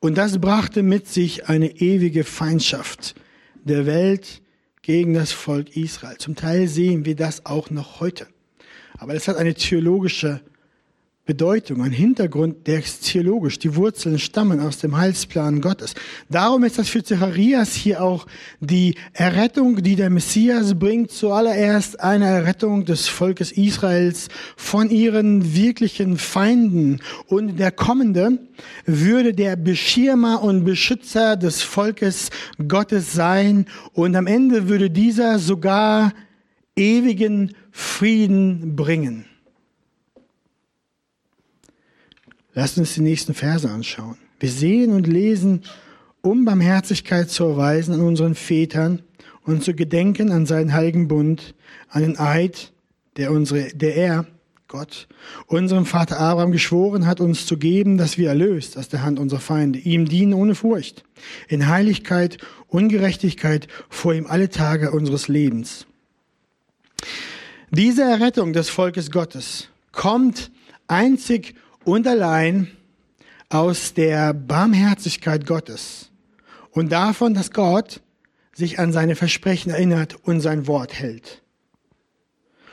Und 0.00 0.18
das 0.18 0.38
brachte 0.38 0.82
mit 0.82 1.06
sich 1.08 1.48
eine 1.48 1.80
ewige 1.80 2.24
Feindschaft 2.24 3.14
der 3.62 3.86
Welt 3.86 4.42
gegen 4.82 5.14
das 5.14 5.32
Volk 5.32 5.76
Israel. 5.76 6.18
Zum 6.18 6.34
Teil 6.34 6.68
sehen 6.68 7.04
wir 7.04 7.16
das 7.16 7.46
auch 7.46 7.70
noch 7.70 8.00
heute. 8.00 8.26
Aber 8.98 9.14
es 9.14 9.28
hat 9.28 9.36
eine 9.36 9.54
theologische 9.54 10.40
Bedeutung, 11.26 11.80
ein 11.80 11.90
Hintergrund, 11.90 12.66
der 12.66 12.80
ist 12.80 13.10
theologisch. 13.10 13.58
Die 13.58 13.76
Wurzeln 13.76 14.18
stammen 14.18 14.60
aus 14.60 14.76
dem 14.76 14.94
Heilsplan 14.94 15.62
Gottes. 15.62 15.94
Darum 16.28 16.64
ist 16.64 16.78
das 16.78 16.90
für 16.90 17.02
Zacharias 17.02 17.72
hier 17.72 18.02
auch 18.02 18.26
die 18.60 18.94
Errettung, 19.14 19.82
die 19.82 19.96
der 19.96 20.10
Messias 20.10 20.78
bringt, 20.78 21.12
zuallererst 21.12 21.98
eine 21.98 22.26
Errettung 22.26 22.84
des 22.84 23.08
Volkes 23.08 23.52
Israels 23.52 24.28
von 24.54 24.90
ihren 24.90 25.56
wirklichen 25.56 26.18
Feinden. 26.18 27.00
Und 27.26 27.58
der 27.58 27.72
Kommende 27.72 28.40
würde 28.84 29.32
der 29.32 29.56
Beschirmer 29.56 30.42
und 30.42 30.64
Beschützer 30.66 31.38
des 31.38 31.62
Volkes 31.62 32.28
Gottes 32.68 33.14
sein. 33.14 33.64
Und 33.94 34.14
am 34.14 34.26
Ende 34.26 34.68
würde 34.68 34.90
dieser 34.90 35.38
sogar 35.38 36.12
ewigen 36.76 37.54
Frieden 37.70 38.76
bringen. 38.76 39.24
Lasst 42.54 42.78
uns 42.78 42.94
die 42.94 43.00
nächsten 43.00 43.34
Verse 43.34 43.68
anschauen. 43.68 44.16
Wir 44.38 44.48
sehen 44.48 44.92
und 44.92 45.06
lesen, 45.06 45.62
um 46.22 46.44
Barmherzigkeit 46.44 47.30
zu 47.30 47.44
erweisen 47.44 47.94
an 47.94 48.00
unseren 48.00 48.34
Vätern 48.34 49.02
und 49.44 49.62
zu 49.62 49.74
gedenken 49.74 50.30
an 50.30 50.46
seinen 50.46 50.72
heiligen 50.72 51.08
Bund, 51.08 51.54
an 51.88 52.02
den 52.02 52.18
Eid, 52.18 52.72
der, 53.16 53.30
unsere, 53.30 53.68
der 53.74 53.96
er, 53.96 54.26
Gott, 54.68 55.06
unserem 55.46 55.84
Vater 55.86 56.18
Abraham 56.18 56.50
geschworen 56.50 57.06
hat, 57.06 57.20
uns 57.20 57.46
zu 57.46 57.58
geben, 57.58 57.98
dass 57.98 58.18
wir 58.18 58.28
erlöst 58.28 58.76
aus 58.78 58.88
der 58.88 59.02
Hand 59.02 59.18
unserer 59.18 59.40
Feinde, 59.40 59.78
ihm 59.78 60.06
dienen 60.06 60.34
ohne 60.34 60.54
Furcht, 60.54 61.04
in 61.48 61.68
Heiligkeit, 61.68 62.38
Ungerechtigkeit 62.68 63.68
vor 63.88 64.14
ihm 64.14 64.26
alle 64.26 64.48
Tage 64.48 64.90
unseres 64.90 65.28
Lebens. 65.28 65.86
Diese 67.70 68.02
Errettung 68.02 68.52
des 68.52 68.68
Volkes 68.68 69.10
Gottes 69.10 69.68
kommt 69.92 70.50
einzig 70.88 71.54
und 71.84 72.06
allein 72.06 72.70
aus 73.48 73.94
der 73.94 74.34
Barmherzigkeit 74.34 75.46
Gottes 75.46 76.10
und 76.70 76.90
davon, 76.92 77.34
dass 77.34 77.52
Gott 77.52 78.00
sich 78.54 78.78
an 78.78 78.92
seine 78.92 79.16
Versprechen 79.16 79.70
erinnert 79.70 80.16
und 80.24 80.40
sein 80.40 80.66
Wort 80.66 80.94
hält. 80.94 81.42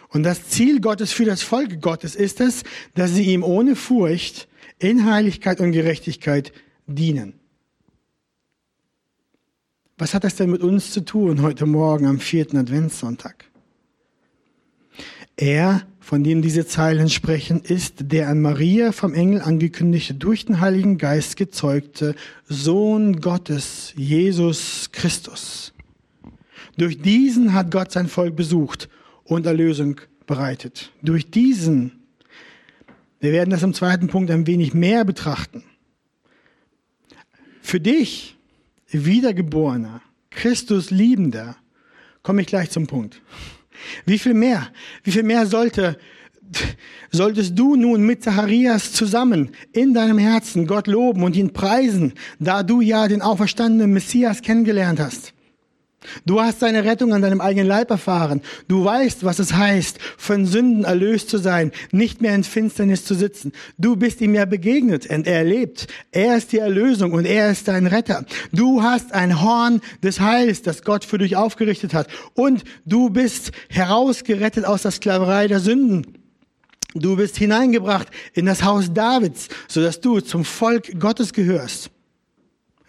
Und 0.09 0.23
das 0.23 0.49
Ziel 0.49 0.81
Gottes 0.81 1.11
für 1.11 1.25
das 1.25 1.41
Volk 1.41 1.81
Gottes 1.81 2.15
ist 2.15 2.41
es, 2.41 2.63
dass 2.95 3.13
sie 3.13 3.23
ihm 3.23 3.43
ohne 3.43 3.75
Furcht 3.75 4.47
in 4.77 5.05
Heiligkeit 5.05 5.59
und 5.59 5.71
Gerechtigkeit 5.71 6.51
dienen. 6.85 7.39
Was 9.97 10.13
hat 10.13 10.23
das 10.23 10.35
denn 10.35 10.49
mit 10.49 10.61
uns 10.61 10.91
zu 10.91 11.01
tun 11.05 11.41
heute 11.41 11.65
Morgen 11.65 12.07
am 12.07 12.19
vierten 12.19 12.57
Adventssonntag? 12.57 13.50
Er 15.37 15.83
von 16.01 16.23
dem 16.23 16.41
diese 16.41 16.65
Zeilen 16.65 17.09
sprechen, 17.09 17.61
ist 17.61 18.11
der 18.11 18.27
an 18.27 18.41
Maria 18.41 18.91
vom 18.91 19.13
Engel 19.13 19.41
angekündigte, 19.41 20.15
durch 20.15 20.45
den 20.45 20.59
Heiligen 20.59 20.97
Geist 20.97 21.37
gezeugte 21.37 22.15
Sohn 22.49 23.21
Gottes, 23.21 23.93
Jesus 23.95 24.89
Christus. 24.91 25.73
Durch 26.77 27.01
diesen 27.01 27.53
hat 27.53 27.71
Gott 27.71 27.91
sein 27.91 28.07
Volk 28.07 28.35
besucht 28.35 28.89
und 29.23 29.45
Erlösung 29.45 30.01
bereitet. 30.25 30.91
Durch 31.03 31.29
diesen, 31.29 32.03
wir 33.19 33.31
werden 33.31 33.51
das 33.51 33.63
im 33.63 33.73
zweiten 33.73 34.07
Punkt 34.07 34.31
ein 34.31 34.47
wenig 34.47 34.73
mehr 34.73 35.05
betrachten. 35.05 35.63
Für 37.61 37.79
dich, 37.79 38.35
Wiedergeborener, 38.89 40.01
Christus 40.31 40.89
Liebender, 40.89 41.55
komme 42.23 42.41
ich 42.41 42.47
gleich 42.47 42.71
zum 42.71 42.87
Punkt. 42.87 43.21
Wie 44.05 44.19
viel 44.19 44.33
mehr? 44.33 44.69
Wie 45.03 45.11
viel 45.11 45.23
mehr 45.23 45.45
sollte, 45.45 45.97
solltest 47.11 47.57
du 47.57 47.75
nun 47.75 48.01
mit 48.01 48.23
Zacharias 48.23 48.93
zusammen 48.93 49.51
in 49.73 49.93
deinem 49.93 50.17
Herzen 50.17 50.67
Gott 50.67 50.87
loben 50.87 51.23
und 51.23 51.35
ihn 51.35 51.53
preisen, 51.53 52.13
da 52.39 52.63
du 52.63 52.81
ja 52.81 53.07
den 53.07 53.21
auferstandenen 53.21 53.93
Messias 53.93 54.41
kennengelernt 54.41 54.99
hast? 54.99 55.33
Du 56.25 56.41
hast 56.41 56.61
deine 56.61 56.83
Rettung 56.83 57.13
an 57.13 57.21
deinem 57.21 57.41
eigenen 57.41 57.67
Leib 57.67 57.91
erfahren. 57.91 58.41
Du 58.67 58.83
weißt, 58.83 59.23
was 59.23 59.39
es 59.39 59.53
heißt, 59.53 59.99
von 60.17 60.45
Sünden 60.45 60.83
erlöst 60.83 61.29
zu 61.29 61.37
sein, 61.37 61.71
nicht 61.91 62.21
mehr 62.21 62.33
in 62.33 62.43
Finsternis 62.43 63.05
zu 63.05 63.13
sitzen. 63.13 63.51
Du 63.77 63.95
bist 63.95 64.19
ihm 64.19 64.33
ja 64.33 64.45
begegnet 64.45 65.07
und 65.09 65.27
er 65.27 65.43
lebt. 65.43 65.87
Er 66.11 66.37
ist 66.37 66.51
die 66.51 66.57
Erlösung 66.57 67.13
und 67.13 67.25
er 67.25 67.51
ist 67.51 67.67
dein 67.67 67.85
Retter. 67.85 68.25
Du 68.51 68.81
hast 68.81 69.13
ein 69.13 69.41
Horn 69.41 69.81
des 70.03 70.19
Heils, 70.19 70.63
das 70.63 70.83
Gott 70.83 71.05
für 71.05 71.19
dich 71.19 71.35
aufgerichtet 71.35 71.93
hat. 71.93 72.07
Und 72.33 72.63
du 72.85 73.09
bist 73.09 73.51
herausgerettet 73.69 74.65
aus 74.65 74.81
der 74.81 74.91
Sklaverei 74.91 75.47
der 75.47 75.59
Sünden. 75.59 76.17
Du 76.95 77.15
bist 77.15 77.37
hineingebracht 77.37 78.07
in 78.33 78.47
das 78.47 78.63
Haus 78.63 78.91
Davids, 78.93 79.47
sodass 79.67 80.01
du 80.01 80.19
zum 80.19 80.43
Volk 80.43 80.99
Gottes 80.99 81.31
gehörst 81.31 81.91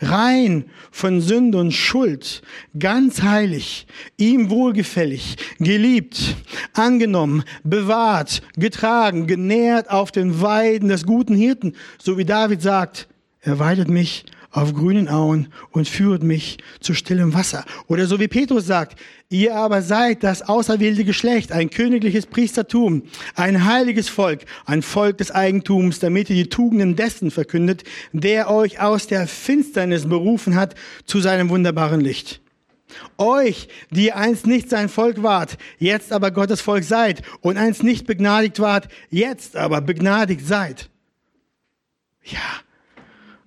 rein 0.02 0.64
von 0.90 1.20
Sünde 1.20 1.58
und 1.58 1.72
Schuld, 1.72 2.42
ganz 2.78 3.22
heilig, 3.22 3.86
ihm 4.16 4.50
wohlgefällig, 4.50 5.36
geliebt, 5.58 6.36
angenommen, 6.74 7.44
bewahrt, 7.64 8.42
getragen, 8.56 9.26
genährt 9.26 9.90
auf 9.90 10.12
den 10.12 10.40
Weiden 10.40 10.88
des 10.88 11.06
guten 11.06 11.34
Hirten, 11.34 11.74
so 11.98 12.18
wie 12.18 12.24
David 12.24 12.62
sagt, 12.62 13.08
er 13.40 13.58
weidet 13.58 13.88
mich 13.88 14.24
auf 14.52 14.74
grünen 14.74 15.08
Auen 15.08 15.48
und 15.70 15.88
führt 15.88 16.22
mich 16.22 16.58
zu 16.80 16.94
stillem 16.94 17.34
Wasser. 17.34 17.64
Oder 17.88 18.06
so 18.06 18.20
wie 18.20 18.28
Petrus 18.28 18.66
sagt, 18.66 18.98
ihr 19.30 19.56
aber 19.56 19.82
seid 19.82 20.22
das 20.22 20.42
auserwählte 20.42 21.04
Geschlecht, 21.04 21.52
ein 21.52 21.70
königliches 21.70 22.26
Priestertum, 22.26 23.02
ein 23.34 23.64
heiliges 23.64 24.08
Volk, 24.08 24.44
ein 24.66 24.82
Volk 24.82 25.18
des 25.18 25.30
Eigentums, 25.30 25.98
damit 25.98 26.28
ihr 26.30 26.36
die 26.36 26.50
Tugenden 26.50 26.96
dessen 26.96 27.30
verkündet, 27.30 27.84
der 28.12 28.50
euch 28.50 28.80
aus 28.80 29.06
der 29.06 29.26
Finsternis 29.26 30.06
berufen 30.06 30.54
hat 30.54 30.74
zu 31.06 31.20
seinem 31.20 31.48
wunderbaren 31.48 32.00
Licht. 32.00 32.40
Euch, 33.16 33.68
die 33.90 34.12
einst 34.12 34.46
nicht 34.46 34.68
sein 34.68 34.90
Volk 34.90 35.22
wart, 35.22 35.56
jetzt 35.78 36.12
aber 36.12 36.30
Gottes 36.30 36.60
Volk 36.60 36.84
seid 36.84 37.22
und 37.40 37.56
einst 37.56 37.82
nicht 37.82 38.06
begnadigt 38.06 38.60
wart, 38.60 38.88
jetzt 39.08 39.56
aber 39.56 39.80
begnadigt 39.80 40.46
seid. 40.46 40.90
Ja, 42.22 42.60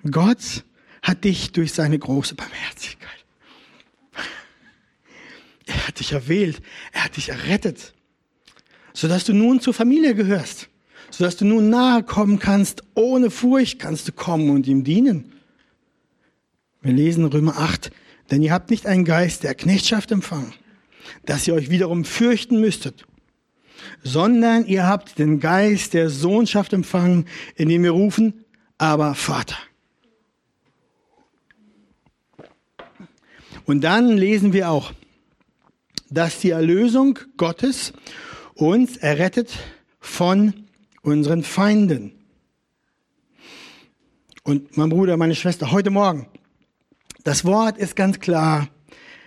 Gott 0.09 0.63
hat 1.05 1.23
dich 1.23 1.51
durch 1.51 1.71
seine 1.71 1.99
große 1.99 2.33
Barmherzigkeit. 2.33 3.11
Er 5.67 5.87
hat 5.87 5.99
dich 5.99 6.13
erwählt, 6.13 6.63
er 6.93 7.05
hat 7.05 7.15
dich 7.15 7.29
errettet, 7.29 7.93
sodass 8.91 9.23
du 9.23 9.33
nun 9.33 9.59
zur 9.59 9.75
Familie 9.75 10.15
gehörst, 10.15 10.67
sodass 11.11 11.37
du 11.37 11.45
nun 11.45 11.69
nahe 11.69 12.01
kommen 12.01 12.39
kannst, 12.39 12.83
ohne 12.95 13.29
Furcht 13.29 13.77
kannst 13.77 14.07
du 14.07 14.13
kommen 14.13 14.49
und 14.49 14.65
ihm 14.65 14.83
dienen. 14.83 15.31
Wir 16.81 16.93
lesen 16.93 17.25
Römer 17.25 17.59
8, 17.59 17.91
denn 18.31 18.41
ihr 18.41 18.51
habt 18.51 18.71
nicht 18.71 18.87
einen 18.87 19.05
Geist 19.05 19.43
der 19.43 19.53
Knechtschaft 19.53 20.11
empfangen, 20.11 20.53
dass 21.25 21.47
ihr 21.47 21.53
euch 21.53 21.69
wiederum 21.69 22.03
fürchten 22.03 22.59
müsstet, 22.59 23.05
sondern 24.03 24.65
ihr 24.65 24.87
habt 24.87 25.19
den 25.19 25.39
Geist 25.39 25.93
der 25.93 26.09
Sohnschaft 26.09 26.73
empfangen, 26.73 27.27
indem 27.55 27.83
wir 27.83 27.91
rufen, 27.91 28.45
aber 28.79 29.13
Vater. 29.13 29.57
Und 33.65 33.81
dann 33.81 34.09
lesen 34.09 34.53
wir 34.53 34.69
auch, 34.69 34.93
dass 36.09 36.39
die 36.39 36.51
Erlösung 36.51 37.19
Gottes 37.37 37.93
uns 38.53 38.97
errettet 38.97 39.51
von 39.99 40.53
unseren 41.01 41.43
Feinden. 41.43 42.13
Und 44.43 44.77
mein 44.77 44.89
Bruder, 44.89 45.17
meine 45.17 45.35
Schwester, 45.35 45.71
heute 45.71 45.89
Morgen, 45.89 46.27
das 47.23 47.43
Wort 47.43 47.77
ist 47.77 47.95
ganz 47.95 48.19
klar. 48.19 48.69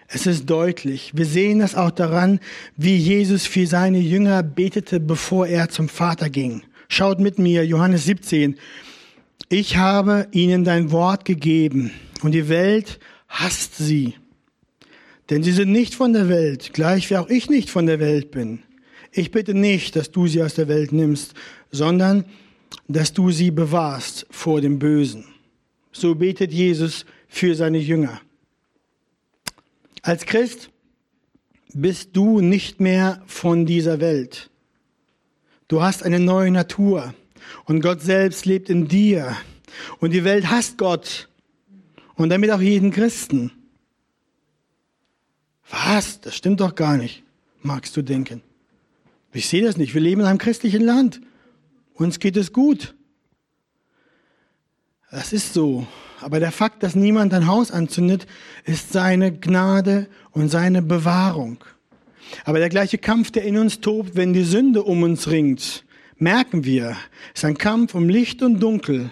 Es 0.06 0.26
ist 0.26 0.48
deutlich. 0.48 1.12
Wir 1.14 1.26
sehen 1.26 1.58
das 1.58 1.74
auch 1.74 1.90
daran, 1.90 2.40
wie 2.76 2.96
Jesus 2.96 3.44
für 3.44 3.66
seine 3.66 3.98
Jünger 3.98 4.42
betete, 4.42 5.00
bevor 5.00 5.46
er 5.46 5.68
zum 5.68 5.88
Vater 5.88 6.30
ging. 6.30 6.62
Schaut 6.88 7.18
mit 7.20 7.38
mir, 7.38 7.66
Johannes 7.66 8.04
17. 8.04 8.56
Ich 9.50 9.76
habe 9.76 10.28
ihnen 10.30 10.64
dein 10.64 10.92
Wort 10.92 11.24
gegeben 11.24 11.90
und 12.22 12.32
die 12.32 12.48
Welt 12.48 13.00
hasst 13.28 13.76
sie. 13.76 14.14
Denn 15.30 15.42
sie 15.42 15.52
sind 15.52 15.70
nicht 15.70 15.94
von 15.94 16.12
der 16.12 16.28
Welt, 16.28 16.72
gleich 16.72 17.10
wie 17.10 17.16
auch 17.16 17.28
ich 17.28 17.50
nicht 17.50 17.70
von 17.70 17.86
der 17.86 18.00
Welt 18.00 18.30
bin. 18.30 18.62
Ich 19.12 19.30
bitte 19.30 19.54
nicht, 19.54 19.96
dass 19.96 20.10
du 20.10 20.26
sie 20.26 20.42
aus 20.42 20.54
der 20.54 20.68
Welt 20.68 20.92
nimmst, 20.92 21.34
sondern 21.70 22.24
dass 22.86 23.12
du 23.12 23.30
sie 23.30 23.50
bewahrst 23.50 24.26
vor 24.30 24.60
dem 24.60 24.78
Bösen. 24.78 25.24
So 25.92 26.14
betet 26.14 26.52
Jesus 26.52 27.04
für 27.28 27.54
seine 27.54 27.78
Jünger. 27.78 28.20
Als 30.02 30.24
Christ 30.24 30.70
bist 31.74 32.10
du 32.14 32.40
nicht 32.40 32.80
mehr 32.80 33.22
von 33.26 33.66
dieser 33.66 34.00
Welt. 34.00 34.50
Du 35.68 35.82
hast 35.82 36.02
eine 36.02 36.18
neue 36.18 36.50
Natur 36.50 37.14
und 37.64 37.80
Gott 37.80 38.00
selbst 38.00 38.46
lebt 38.46 38.70
in 38.70 38.88
dir. 38.88 39.36
Und 40.00 40.12
die 40.12 40.24
Welt 40.24 40.50
hasst 40.50 40.78
Gott 40.78 41.28
und 42.14 42.30
damit 42.30 42.50
auch 42.50 42.60
jeden 42.60 42.90
Christen. 42.90 43.52
Was? 45.70 46.20
Das 46.20 46.34
stimmt 46.34 46.60
doch 46.60 46.74
gar 46.74 46.96
nicht, 46.96 47.22
magst 47.62 47.96
du 47.96 48.02
denken. 48.02 48.42
Ich 49.32 49.48
sehe 49.48 49.62
das 49.62 49.76
nicht. 49.76 49.94
Wir 49.94 50.00
leben 50.00 50.22
in 50.22 50.26
einem 50.26 50.38
christlichen 50.38 50.82
Land. 50.82 51.20
Uns 51.94 52.18
geht 52.18 52.36
es 52.36 52.52
gut. 52.52 52.94
Das 55.10 55.32
ist 55.32 55.54
so. 55.54 55.86
Aber 56.20 56.40
der 56.40 56.52
Fakt, 56.52 56.82
dass 56.82 56.94
niemand 56.94 57.32
ein 57.34 57.46
Haus 57.46 57.70
anzündet, 57.70 58.26
ist 58.64 58.92
seine 58.92 59.32
Gnade 59.32 60.08
und 60.32 60.48
seine 60.48 60.82
Bewahrung. 60.82 61.62
Aber 62.44 62.58
der 62.58 62.68
gleiche 62.68 62.98
Kampf, 62.98 63.30
der 63.30 63.44
in 63.44 63.56
uns 63.56 63.80
tobt, 63.80 64.16
wenn 64.16 64.32
die 64.32 64.44
Sünde 64.44 64.82
um 64.82 65.02
uns 65.02 65.28
ringt, 65.28 65.84
merken 66.16 66.64
wir, 66.64 66.96
ist 67.34 67.44
ein 67.44 67.56
Kampf 67.56 67.94
um 67.94 68.08
Licht 68.08 68.42
und 68.42 68.60
Dunkel. 68.60 69.10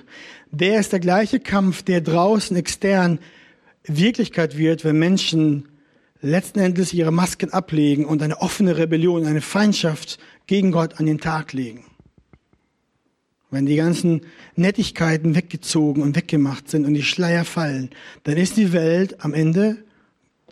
Der 0.50 0.80
ist 0.80 0.92
der 0.92 1.00
gleiche 1.00 1.40
Kampf, 1.40 1.82
der 1.82 2.00
draußen 2.00 2.56
extern 2.56 3.18
Wirklichkeit 3.84 4.58
wird, 4.58 4.84
wenn 4.84 4.98
Menschen 4.98 5.68
letzten 6.28 6.58
Endes 6.60 6.92
ihre 6.92 7.10
Masken 7.10 7.52
ablegen 7.52 8.04
und 8.04 8.22
eine 8.22 8.40
offene 8.40 8.76
Rebellion, 8.76 9.26
eine 9.26 9.40
Feindschaft 9.40 10.18
gegen 10.46 10.72
Gott 10.72 10.98
an 10.98 11.06
den 11.06 11.20
Tag 11.20 11.52
legen. 11.52 11.84
Wenn 13.50 13.66
die 13.66 13.76
ganzen 13.76 14.22
Nettigkeiten 14.56 15.34
weggezogen 15.34 16.02
und 16.02 16.16
weggemacht 16.16 16.68
sind 16.68 16.84
und 16.84 16.94
die 16.94 17.02
Schleier 17.02 17.44
fallen, 17.44 17.90
dann 18.24 18.36
ist 18.36 18.56
die 18.56 18.72
Welt 18.72 19.24
am 19.24 19.34
Ende 19.34 19.84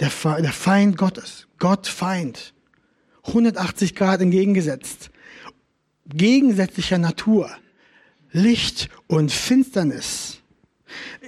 der, 0.00 0.10
Feind 0.10 0.96
Gottes. 0.96 1.46
Gott 1.58 1.86
Feind. 1.86 2.54
180 3.26 3.94
Grad 3.94 4.20
entgegengesetzt. 4.20 5.10
Gegensätzlicher 6.06 6.98
Natur. 6.98 7.50
Licht 8.32 8.88
und 9.06 9.32
Finsternis. 9.32 10.40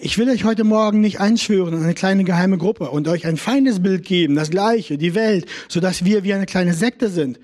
Ich 0.00 0.18
will 0.18 0.28
euch 0.28 0.44
heute 0.44 0.64
Morgen 0.64 1.00
nicht 1.00 1.20
einschwören 1.20 1.74
in 1.74 1.82
eine 1.82 1.94
kleine 1.94 2.24
geheime 2.24 2.58
Gruppe 2.58 2.90
und 2.90 3.08
euch 3.08 3.26
ein 3.26 3.36
feines 3.36 3.82
Bild 3.82 4.04
geben, 4.04 4.34
das 4.34 4.50
Gleiche, 4.50 4.98
die 4.98 5.14
Welt, 5.14 5.46
sodass 5.68 6.04
wir 6.04 6.24
wie 6.24 6.34
eine 6.34 6.46
kleine 6.46 6.74
Sekte 6.74 7.08
sind. 7.08 7.38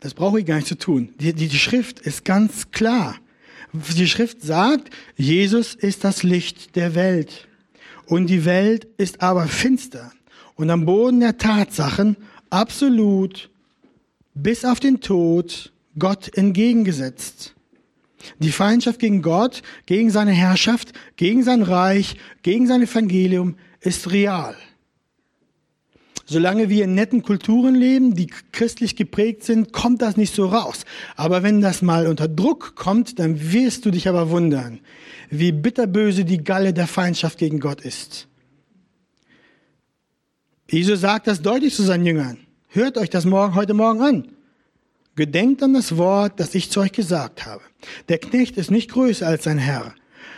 Das 0.00 0.14
brauche 0.14 0.40
ich 0.40 0.46
gar 0.46 0.56
nicht 0.56 0.68
zu 0.68 0.78
tun. 0.78 1.14
Die, 1.18 1.32
die, 1.32 1.48
die 1.48 1.58
Schrift 1.58 2.00
ist 2.00 2.24
ganz 2.24 2.70
klar. 2.70 3.16
Die 3.72 4.08
Schrift 4.08 4.42
sagt, 4.42 4.90
Jesus 5.16 5.74
ist 5.74 6.04
das 6.04 6.22
Licht 6.22 6.76
der 6.76 6.94
Welt. 6.94 7.48
Und 8.06 8.28
die 8.28 8.44
Welt 8.44 8.86
ist 8.96 9.20
aber 9.20 9.46
finster. 9.46 10.12
Und 10.54 10.70
am 10.70 10.86
Boden 10.86 11.20
der 11.20 11.36
Tatsachen 11.36 12.16
absolut 12.50 13.50
bis 14.34 14.64
auf 14.64 14.80
den 14.80 15.00
Tod 15.00 15.72
Gott 15.98 16.36
entgegengesetzt. 16.36 17.54
Die 18.38 18.52
Feindschaft 18.52 18.98
gegen 18.98 19.22
Gott, 19.22 19.62
gegen 19.86 20.10
seine 20.10 20.32
Herrschaft, 20.32 20.92
gegen 21.16 21.42
sein 21.42 21.62
Reich, 21.62 22.16
gegen 22.42 22.66
sein 22.66 22.82
Evangelium 22.82 23.56
ist 23.80 24.10
real. 24.10 24.56
Solange 26.30 26.68
wir 26.68 26.84
in 26.84 26.94
netten 26.94 27.22
Kulturen 27.22 27.74
leben, 27.74 28.14
die 28.14 28.26
christlich 28.52 28.96
geprägt 28.96 29.44
sind, 29.44 29.72
kommt 29.72 30.02
das 30.02 30.18
nicht 30.18 30.34
so 30.34 30.46
raus. 30.46 30.84
Aber 31.16 31.42
wenn 31.42 31.62
das 31.62 31.80
mal 31.80 32.06
unter 32.06 32.28
Druck 32.28 32.74
kommt, 32.74 33.18
dann 33.18 33.50
wirst 33.52 33.86
du 33.86 33.90
dich 33.90 34.08
aber 34.08 34.28
wundern, 34.28 34.80
wie 35.30 35.52
bitterböse 35.52 36.26
die 36.26 36.44
Galle 36.44 36.74
der 36.74 36.86
Feindschaft 36.86 37.38
gegen 37.38 37.60
Gott 37.60 37.80
ist. 37.80 38.28
Jesus 40.70 41.00
sagt 41.00 41.28
das 41.28 41.40
deutlich 41.40 41.74
zu 41.74 41.82
seinen 41.82 42.04
Jüngern. 42.04 42.36
Hört 42.68 42.98
euch 42.98 43.08
das 43.08 43.24
morgen, 43.24 43.54
heute 43.54 43.72
Morgen 43.72 44.02
an. 44.02 44.28
Gedenkt 45.18 45.64
an 45.64 45.74
das 45.74 45.96
Wort, 45.96 46.38
das 46.38 46.54
ich 46.54 46.70
zu 46.70 46.78
euch 46.78 46.92
gesagt 46.92 47.44
habe. 47.44 47.62
Der 48.08 48.18
Knecht 48.18 48.56
ist 48.56 48.70
nicht 48.70 48.92
größer 48.92 49.26
als 49.26 49.42
sein 49.42 49.58
Herr. 49.58 49.92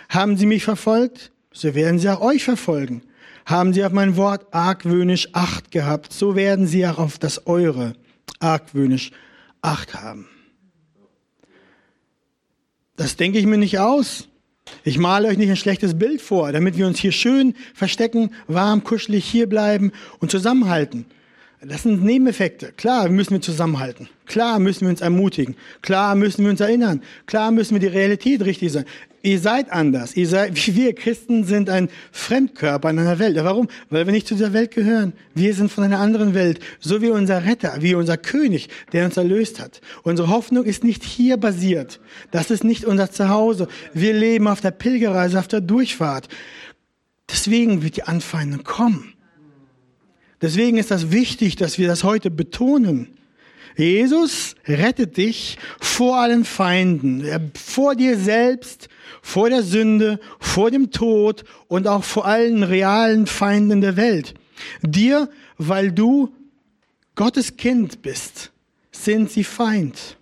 Haben 0.08 0.38
sie 0.38 0.46
mich 0.46 0.64
verfolgt, 0.64 1.32
so 1.52 1.74
werden 1.74 1.98
sie 1.98 2.08
auch 2.08 2.22
euch 2.22 2.44
verfolgen. 2.44 3.02
Haben 3.44 3.74
sie 3.74 3.84
auf 3.84 3.92
mein 3.92 4.16
Wort 4.16 4.46
argwöhnisch 4.54 5.28
Acht 5.34 5.70
gehabt, 5.70 6.14
so 6.14 6.34
werden 6.34 6.66
sie 6.66 6.86
auch 6.86 6.96
auf 6.96 7.18
das 7.18 7.46
eure 7.46 7.92
argwöhnisch 8.38 9.10
Acht 9.60 9.92
haben. 9.92 10.28
Das 12.96 13.16
denke 13.16 13.38
ich 13.38 13.44
mir 13.44 13.58
nicht 13.58 13.80
aus. 13.80 14.28
Ich 14.82 14.96
male 14.96 15.28
euch 15.28 15.36
nicht 15.36 15.50
ein 15.50 15.56
schlechtes 15.56 15.98
Bild 15.98 16.22
vor, 16.22 16.52
damit 16.52 16.78
wir 16.78 16.86
uns 16.86 16.98
hier 16.98 17.12
schön 17.12 17.54
verstecken, 17.74 18.30
warm, 18.46 18.82
kuschelig 18.82 19.26
hier 19.26 19.46
bleiben 19.46 19.92
und 20.20 20.30
zusammenhalten. 20.30 21.04
Das 21.62 21.82
sind 21.82 22.02
Nebeneffekte. 22.02 22.72
Klar 22.72 23.10
müssen 23.10 23.32
wir 23.32 23.40
zusammenhalten. 23.42 24.08
Klar 24.24 24.58
müssen 24.58 24.82
wir 24.82 24.88
uns 24.88 25.02
ermutigen. 25.02 25.56
Klar 25.82 26.14
müssen 26.14 26.42
wir 26.42 26.50
uns 26.50 26.60
erinnern. 26.60 27.02
Klar 27.26 27.50
müssen 27.50 27.74
wir 27.74 27.80
die 27.80 27.86
Realität 27.86 28.42
richtig 28.46 28.72
sein. 28.72 28.86
Ihr 29.22 29.38
seid 29.38 29.70
anders. 29.70 30.16
Ihr 30.16 30.26
seid, 30.26 30.54
wir 30.74 30.94
Christen 30.94 31.44
sind 31.44 31.68
ein 31.68 31.90
Fremdkörper 32.12 32.88
in 32.88 32.98
einer 32.98 33.18
Welt. 33.18 33.36
Warum? 33.36 33.68
Weil 33.90 34.06
wir 34.06 34.12
nicht 34.12 34.26
zu 34.26 34.36
dieser 34.36 34.54
Welt 34.54 34.70
gehören. 34.70 35.12
Wir 35.34 35.52
sind 35.52 35.70
von 35.70 35.84
einer 35.84 35.98
anderen 35.98 36.32
Welt. 36.32 36.60
So 36.78 37.02
wie 37.02 37.10
unser 37.10 37.44
Retter, 37.44 37.74
wie 37.80 37.94
unser 37.94 38.16
König, 38.16 38.70
der 38.94 39.04
uns 39.04 39.18
erlöst 39.18 39.60
hat. 39.60 39.82
Unsere 40.02 40.28
Hoffnung 40.28 40.64
ist 40.64 40.82
nicht 40.82 41.04
hier 41.04 41.36
basiert. 41.36 42.00
Das 42.30 42.50
ist 42.50 42.64
nicht 42.64 42.86
unser 42.86 43.10
Zuhause. 43.10 43.68
Wir 43.92 44.14
leben 44.14 44.48
auf 44.48 44.62
der 44.62 44.70
Pilgerreise, 44.70 45.38
auf 45.38 45.48
der 45.48 45.60
Durchfahrt. 45.60 46.28
Deswegen 47.30 47.82
wird 47.82 47.96
die 47.96 48.04
Anfeindung 48.04 48.64
kommen. 48.64 49.12
Deswegen 50.42 50.78
ist 50.78 50.90
das 50.90 51.10
wichtig, 51.10 51.56
dass 51.56 51.78
wir 51.78 51.86
das 51.86 52.04
heute 52.04 52.30
betonen. 52.30 53.08
Jesus 53.76 54.56
rettet 54.66 55.16
dich 55.16 55.58
vor 55.78 56.18
allen 56.18 56.44
Feinden, 56.44 57.52
vor 57.54 57.94
dir 57.94 58.18
selbst, 58.18 58.88
vor 59.22 59.48
der 59.48 59.62
Sünde, 59.62 60.18
vor 60.38 60.70
dem 60.70 60.90
Tod 60.90 61.44
und 61.68 61.86
auch 61.86 62.04
vor 62.04 62.26
allen 62.26 62.62
realen 62.62 63.26
Feinden 63.26 63.80
der 63.80 63.96
Welt. 63.96 64.34
Dir, 64.82 65.30
weil 65.56 65.92
du 65.92 66.34
Gottes 67.14 67.56
Kind 67.56 68.02
bist, 68.02 68.50
sind 68.92 69.30
sie 69.30 69.44
Feind. 69.44 70.16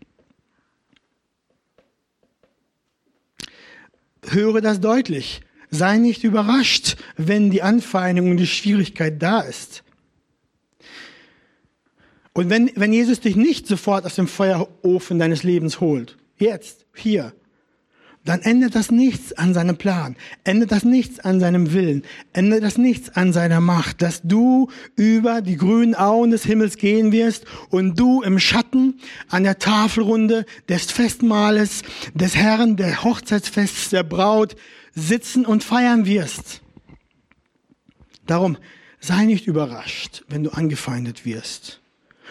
Höre 4.26 4.60
das 4.60 4.80
deutlich. 4.80 5.40
Sei 5.70 5.98
nicht 5.98 6.24
überrascht, 6.24 6.96
wenn 7.16 7.50
die 7.50 7.62
Anfeindung 7.62 8.30
und 8.30 8.36
die 8.38 8.46
Schwierigkeit 8.46 9.22
da 9.22 9.40
ist. 9.40 9.82
Und 12.38 12.50
wenn, 12.50 12.70
wenn 12.76 12.92
Jesus 12.92 13.18
dich 13.18 13.34
nicht 13.34 13.66
sofort 13.66 14.06
aus 14.06 14.14
dem 14.14 14.28
Feuerofen 14.28 15.18
deines 15.18 15.42
Lebens 15.42 15.80
holt, 15.80 16.16
jetzt, 16.36 16.86
hier, 16.94 17.32
dann 18.24 18.42
ändert 18.42 18.76
das 18.76 18.92
nichts 18.92 19.32
an 19.32 19.54
seinem 19.54 19.76
Plan, 19.76 20.14
ändert 20.44 20.70
das 20.70 20.84
nichts 20.84 21.18
an 21.18 21.40
seinem 21.40 21.72
Willen, 21.72 22.04
ändert 22.32 22.62
das 22.62 22.78
nichts 22.78 23.10
an 23.10 23.32
seiner 23.32 23.60
Macht, 23.60 24.02
dass 24.02 24.22
du 24.22 24.70
über 24.94 25.42
die 25.42 25.56
grünen 25.56 25.96
Auen 25.96 26.30
des 26.30 26.44
Himmels 26.44 26.76
gehen 26.76 27.10
wirst 27.10 27.44
und 27.70 27.98
du 27.98 28.22
im 28.22 28.38
Schatten 28.38 29.00
an 29.28 29.42
der 29.42 29.58
Tafelrunde 29.58 30.46
des 30.68 30.92
Festmahles 30.92 31.82
des 32.14 32.36
Herrn, 32.36 32.76
der 32.76 33.02
Hochzeitsfests 33.02 33.90
der 33.90 34.04
Braut 34.04 34.54
sitzen 34.94 35.44
und 35.44 35.64
feiern 35.64 36.06
wirst. 36.06 36.60
Darum 38.28 38.56
sei 39.00 39.24
nicht 39.24 39.48
überrascht, 39.48 40.22
wenn 40.28 40.44
du 40.44 40.50
angefeindet 40.50 41.24
wirst. 41.24 41.80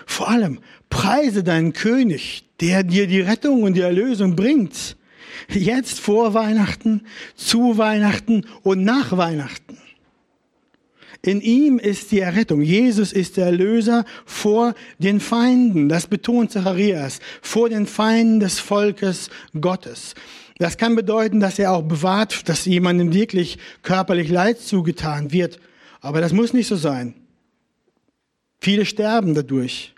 Vor 0.06 0.30
allem 0.30 0.60
preise 0.90 1.44
deinen 1.44 1.74
König, 1.74 2.46
der 2.62 2.84
dir 2.84 3.08
die 3.08 3.22
Rettung 3.22 3.64
und 3.64 3.74
die 3.74 3.82
Erlösung 3.82 4.36
bringt. 4.36 4.98
Jetzt 5.50 6.00
vor 6.00 6.34
Weihnachten, 6.34 7.02
zu 7.36 7.78
Weihnachten 7.78 8.46
und 8.64 8.84
nach 8.84 9.16
Weihnachten. 9.16 9.78
In 11.22 11.42
ihm 11.42 11.80
ist 11.80 12.12
die 12.12 12.20
Errettung. 12.20 12.62
Jesus 12.62 13.12
ist 13.12 13.38
der 13.38 13.48
Erlöser 13.48 14.06
vor 14.26 14.76
den 15.00 15.20
Feinden. 15.20 15.90
Das 15.90 16.08
betont 16.08 16.52
Zacharias. 16.52 17.20
Vor 17.42 17.70
den 17.70 17.86
Feinden 17.86 18.40
des 18.40 18.60
Volkes 18.60 19.30
Gottes. 19.60 20.14
Das 20.60 20.78
kann 20.78 20.96
bedeuten, 20.96 21.40
dass 21.40 21.60
er 21.60 21.74
auch 21.74 21.84
bewahrt, 21.84 22.48
dass 22.50 22.66
jemandem 22.66 23.14
wirklich 23.14 23.58
körperlich 23.84 24.30
Leid 24.30 24.60
zugetan 24.60 25.32
wird. 25.32 25.60
Aber 26.02 26.22
das 26.22 26.34
muss 26.34 26.54
nicht 26.54 26.68
so 26.68 26.76
sein. 26.76 27.14
Viele 28.60 28.86
sterben 28.86 29.34
dadurch 29.34 29.94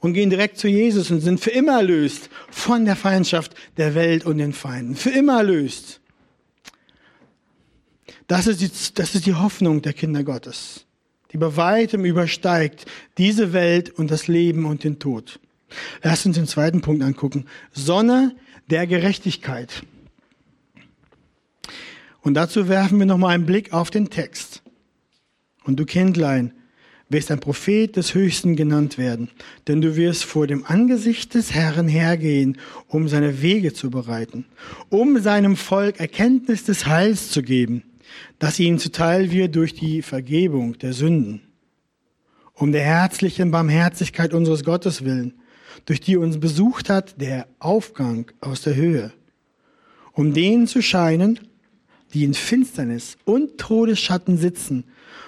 und 0.00 0.12
gehen 0.12 0.30
direkt 0.30 0.58
zu 0.58 0.68
Jesus 0.68 1.10
und 1.10 1.20
sind 1.20 1.40
für 1.40 1.50
immer 1.50 1.78
erlöst 1.78 2.30
von 2.50 2.84
der 2.84 2.96
Feindschaft 2.96 3.54
der 3.76 3.94
Welt 3.94 4.24
und 4.24 4.38
den 4.38 4.52
Feinden. 4.52 4.96
Für 4.96 5.10
immer 5.10 5.38
erlöst. 5.38 6.00
Das 8.26 8.46
ist 8.46 8.60
die, 8.60 8.70
das 8.94 9.14
ist 9.14 9.26
die 9.26 9.34
Hoffnung 9.34 9.82
der 9.82 9.92
Kinder 9.92 10.22
Gottes, 10.22 10.86
die 11.32 11.38
bei 11.38 11.56
weitem 11.56 12.04
übersteigt 12.04 12.86
diese 13.16 13.52
Welt 13.52 13.90
und 13.90 14.10
das 14.10 14.28
Leben 14.28 14.66
und 14.66 14.84
den 14.84 14.98
Tod. 14.98 15.40
Lass 16.02 16.24
uns 16.26 16.36
den 16.36 16.46
zweiten 16.46 16.80
Punkt 16.80 17.02
angucken. 17.02 17.46
Sonne 17.72 18.34
der 18.70 18.86
Gerechtigkeit. 18.86 19.82
Und 22.20 22.34
dazu 22.34 22.68
werfen 22.68 22.98
wir 22.98 23.06
nochmal 23.06 23.34
einen 23.34 23.46
Blick 23.46 23.72
auf 23.72 23.90
den 23.90 24.10
Text. 24.10 24.62
Und 25.64 25.76
du 25.76 25.84
Kindlein, 25.84 26.52
wirst 27.08 27.30
ein 27.30 27.40
Prophet 27.40 27.96
des 27.96 28.14
Höchsten 28.14 28.54
genannt 28.54 28.98
werden, 28.98 29.30
denn 29.66 29.80
du 29.80 29.96
wirst 29.96 30.24
vor 30.24 30.46
dem 30.46 30.64
Angesicht 30.66 31.34
des 31.34 31.54
Herrn 31.54 31.88
hergehen, 31.88 32.58
um 32.86 33.08
seine 33.08 33.40
Wege 33.40 33.72
zu 33.72 33.90
bereiten, 33.90 34.44
um 34.90 35.18
seinem 35.18 35.56
Volk 35.56 36.00
Erkenntnis 36.00 36.64
des 36.64 36.86
Heils 36.86 37.30
zu 37.30 37.42
geben, 37.42 37.82
das 38.38 38.58
ihnen 38.58 38.78
zuteil 38.78 39.30
wird 39.30 39.56
durch 39.56 39.74
die 39.74 40.02
Vergebung 40.02 40.78
der 40.78 40.92
Sünden, 40.92 41.40
um 42.54 42.72
der 42.72 42.82
herzlichen 42.82 43.50
Barmherzigkeit 43.50 44.34
unseres 44.34 44.64
Gottes 44.64 45.04
willen, 45.04 45.34
durch 45.86 46.00
die 46.00 46.16
uns 46.16 46.38
besucht 46.38 46.90
hat 46.90 47.20
der 47.20 47.46
Aufgang 47.58 48.30
aus 48.40 48.62
der 48.62 48.74
Höhe, 48.74 49.12
um 50.12 50.34
denen 50.34 50.66
zu 50.66 50.82
scheinen, 50.82 51.40
die 52.12 52.24
in 52.24 52.34
Finsternis 52.34 53.16
und 53.24 53.58
Todesschatten 53.58 54.36
sitzen, 54.36 54.84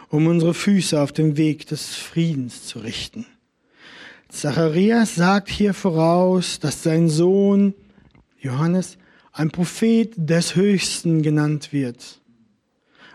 um 0.08 0.26
unsere 0.26 0.54
Füße 0.54 1.00
auf 1.00 1.12
dem 1.12 1.36
Weg 1.36 1.66
des 1.66 1.94
Friedens 1.94 2.66
zu 2.66 2.80
richten. 2.80 3.26
Zacharias 4.28 5.16
sagt 5.16 5.48
hier 5.48 5.74
voraus, 5.74 6.60
dass 6.60 6.82
sein 6.82 7.08
Sohn 7.08 7.74
Johannes 8.38 8.96
ein 9.32 9.50
Prophet 9.50 10.12
des 10.16 10.54
Höchsten 10.54 11.22
genannt 11.22 11.72
wird. 11.72 12.20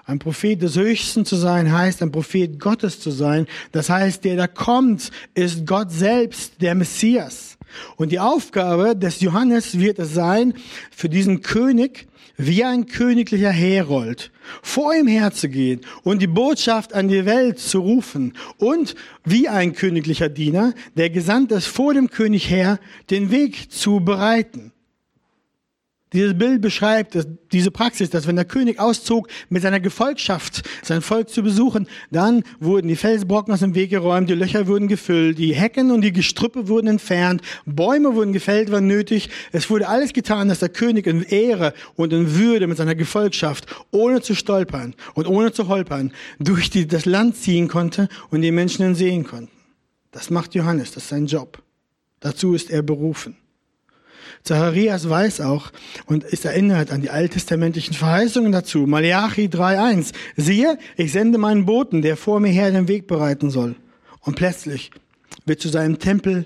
Ein 0.07 0.19
Prophet 0.19 0.61
des 0.61 0.75
Höchsten 0.75 1.25
zu 1.25 1.35
sein 1.35 1.71
heißt, 1.71 2.03
ein 2.03 2.11
Prophet 2.11 2.59
Gottes 2.59 2.99
zu 2.99 3.09
sein. 3.09 3.47
Das 3.71 3.89
heißt, 3.89 4.23
der 4.23 4.35
da 4.35 4.47
kommt, 4.47 5.09
ist 5.33 5.65
Gott 5.65 5.91
selbst, 5.91 6.61
der 6.61 6.75
Messias. 6.75 7.57
Und 7.95 8.11
die 8.11 8.19
Aufgabe 8.19 8.95
des 8.95 9.21
Johannes 9.21 9.79
wird 9.79 9.97
es 9.97 10.13
sein, 10.13 10.53
für 10.91 11.09
diesen 11.09 11.41
König, 11.41 12.07
wie 12.37 12.63
ein 12.63 12.85
königlicher 12.85 13.51
Herold 13.51 14.31
vor 14.61 14.93
ihm 14.93 15.07
herzugehen 15.07 15.81
und 16.03 16.21
die 16.21 16.27
Botschaft 16.27 16.93
an 16.93 17.07
die 17.07 17.25
Welt 17.25 17.59
zu 17.59 17.79
rufen 17.79 18.33
und 18.57 18.95
wie 19.23 19.47
ein 19.47 19.73
königlicher 19.73 20.29
Diener, 20.29 20.73
der 20.95 21.09
gesandt 21.09 21.51
ist 21.51 21.67
vor 21.67 21.93
dem 21.93 22.09
König 22.09 22.49
her, 22.49 22.79
den 23.09 23.31
Weg 23.31 23.71
zu 23.71 23.99
bereiten. 23.99 24.71
Dieses 26.13 26.37
Bild 26.37 26.61
beschreibt 26.61 27.17
diese 27.51 27.71
Praxis, 27.71 28.11
dass 28.11 28.27
wenn 28.27 28.35
der 28.35 28.45
König 28.45 28.79
auszog 28.79 29.27
mit 29.49 29.63
seiner 29.63 29.79
Gefolgschaft, 29.79 30.61
sein 30.83 31.01
Volk 31.01 31.29
zu 31.29 31.41
besuchen, 31.41 31.87
dann 32.11 32.43
wurden 32.59 32.87
die 32.87 32.95
Felsbrocken 32.95 33.51
aus 33.51 33.61
dem 33.61 33.73
Weg 33.73 33.89
geräumt, 33.89 34.29
die 34.29 34.35
Löcher 34.35 34.67
wurden 34.67 34.87
gefüllt, 34.87 35.39
die 35.39 35.55
Hecken 35.55 35.89
und 35.89 36.01
die 36.01 36.13
Gestrüppe 36.13 36.67
wurden 36.67 36.87
entfernt, 36.87 37.41
Bäume 37.65 38.13
wurden 38.13 38.33
gefällt, 38.33 38.71
war 38.71 38.81
nötig. 38.81 39.29
Es 39.51 39.69
wurde 39.69 39.87
alles 39.87 40.13
getan, 40.13 40.47
dass 40.47 40.59
der 40.59 40.69
König 40.69 41.07
in 41.07 41.23
Ehre 41.23 41.73
und 41.95 42.13
in 42.13 42.35
Würde 42.35 42.67
mit 42.67 42.77
seiner 42.77 42.95
Gefolgschaft, 42.95 43.65
ohne 43.91 44.21
zu 44.21 44.35
stolpern 44.35 44.93
und 45.15 45.27
ohne 45.27 45.53
zu 45.53 45.67
holpern, 45.67 46.13
durch 46.39 46.69
die, 46.69 46.87
das 46.87 47.05
Land 47.05 47.35
ziehen 47.35 47.67
konnte 47.67 48.09
und 48.29 48.41
die 48.41 48.51
Menschen 48.51 48.85
ihn 48.85 48.95
sehen 48.95 49.23
konnten. 49.25 49.51
Das 50.11 50.29
macht 50.29 50.53
Johannes, 50.53 50.91
das 50.91 51.03
ist 51.03 51.09
sein 51.09 51.25
Job. 51.25 51.61
Dazu 52.19 52.53
ist 52.53 52.69
er 52.69 52.83
berufen. 52.83 53.35
Zacharias 54.45 55.09
weiß 55.09 55.41
auch 55.41 55.71
und 56.05 56.23
ist 56.23 56.45
erinnert 56.45 56.91
an 56.91 57.01
die 57.01 57.09
alttestamentlichen 57.09 57.95
Verheißungen 57.95 58.51
dazu. 58.51 58.85
Malachi 58.85 59.47
3.1. 59.47 60.13
Siehe, 60.37 60.77
ich 60.97 61.11
sende 61.11 61.39
meinen 61.39 61.65
Boten, 61.65 62.03
der 62.03 62.15
vor 62.15 62.39
mir 62.39 62.51
her 62.51 62.69
den 62.69 62.87
Weg 62.87 63.07
bereiten 63.07 63.49
soll. 63.49 63.75
Und 64.21 64.35
plötzlich 64.35 64.91
wird 65.45 65.61
zu 65.61 65.69
seinem 65.69 65.97
Tempel, 65.97 66.45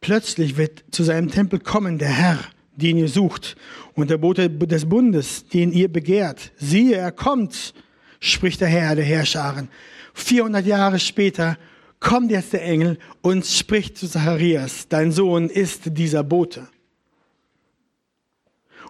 plötzlich 0.00 0.56
wird 0.56 0.84
zu 0.90 1.04
seinem 1.04 1.30
Tempel 1.30 1.60
kommen 1.60 1.98
der 1.98 2.08
Herr, 2.08 2.38
den 2.76 2.96
ihr 2.96 3.08
sucht. 3.08 3.56
Und 3.94 4.08
der 4.08 4.18
Bote 4.18 4.48
des 4.48 4.88
Bundes, 4.88 5.46
den 5.46 5.70
ihr 5.70 5.92
begehrt. 5.92 6.50
Siehe, 6.56 6.96
er 6.96 7.12
kommt, 7.12 7.74
spricht 8.20 8.62
der 8.62 8.68
Herr 8.68 8.96
der 8.96 9.04
Herrscharen. 9.04 9.68
400 10.14 10.64
Jahre 10.64 10.98
später 10.98 11.58
kommt 12.00 12.30
jetzt 12.30 12.54
der 12.54 12.64
Engel 12.64 12.98
und 13.20 13.44
spricht 13.44 13.98
zu 13.98 14.08
Zacharias, 14.08 14.88
dein 14.88 15.12
Sohn 15.12 15.50
ist 15.50 15.82
dieser 15.98 16.22
Bote. 16.22 16.68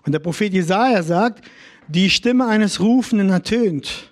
Und 0.05 0.13
der 0.13 0.19
Prophet 0.19 0.53
Jesaja 0.53 1.03
sagt, 1.03 1.45
die 1.89 2.11
Stimme 2.11 2.47
eines 2.47 2.81
Rufenden 2.81 3.31
ertönt. 3.31 4.11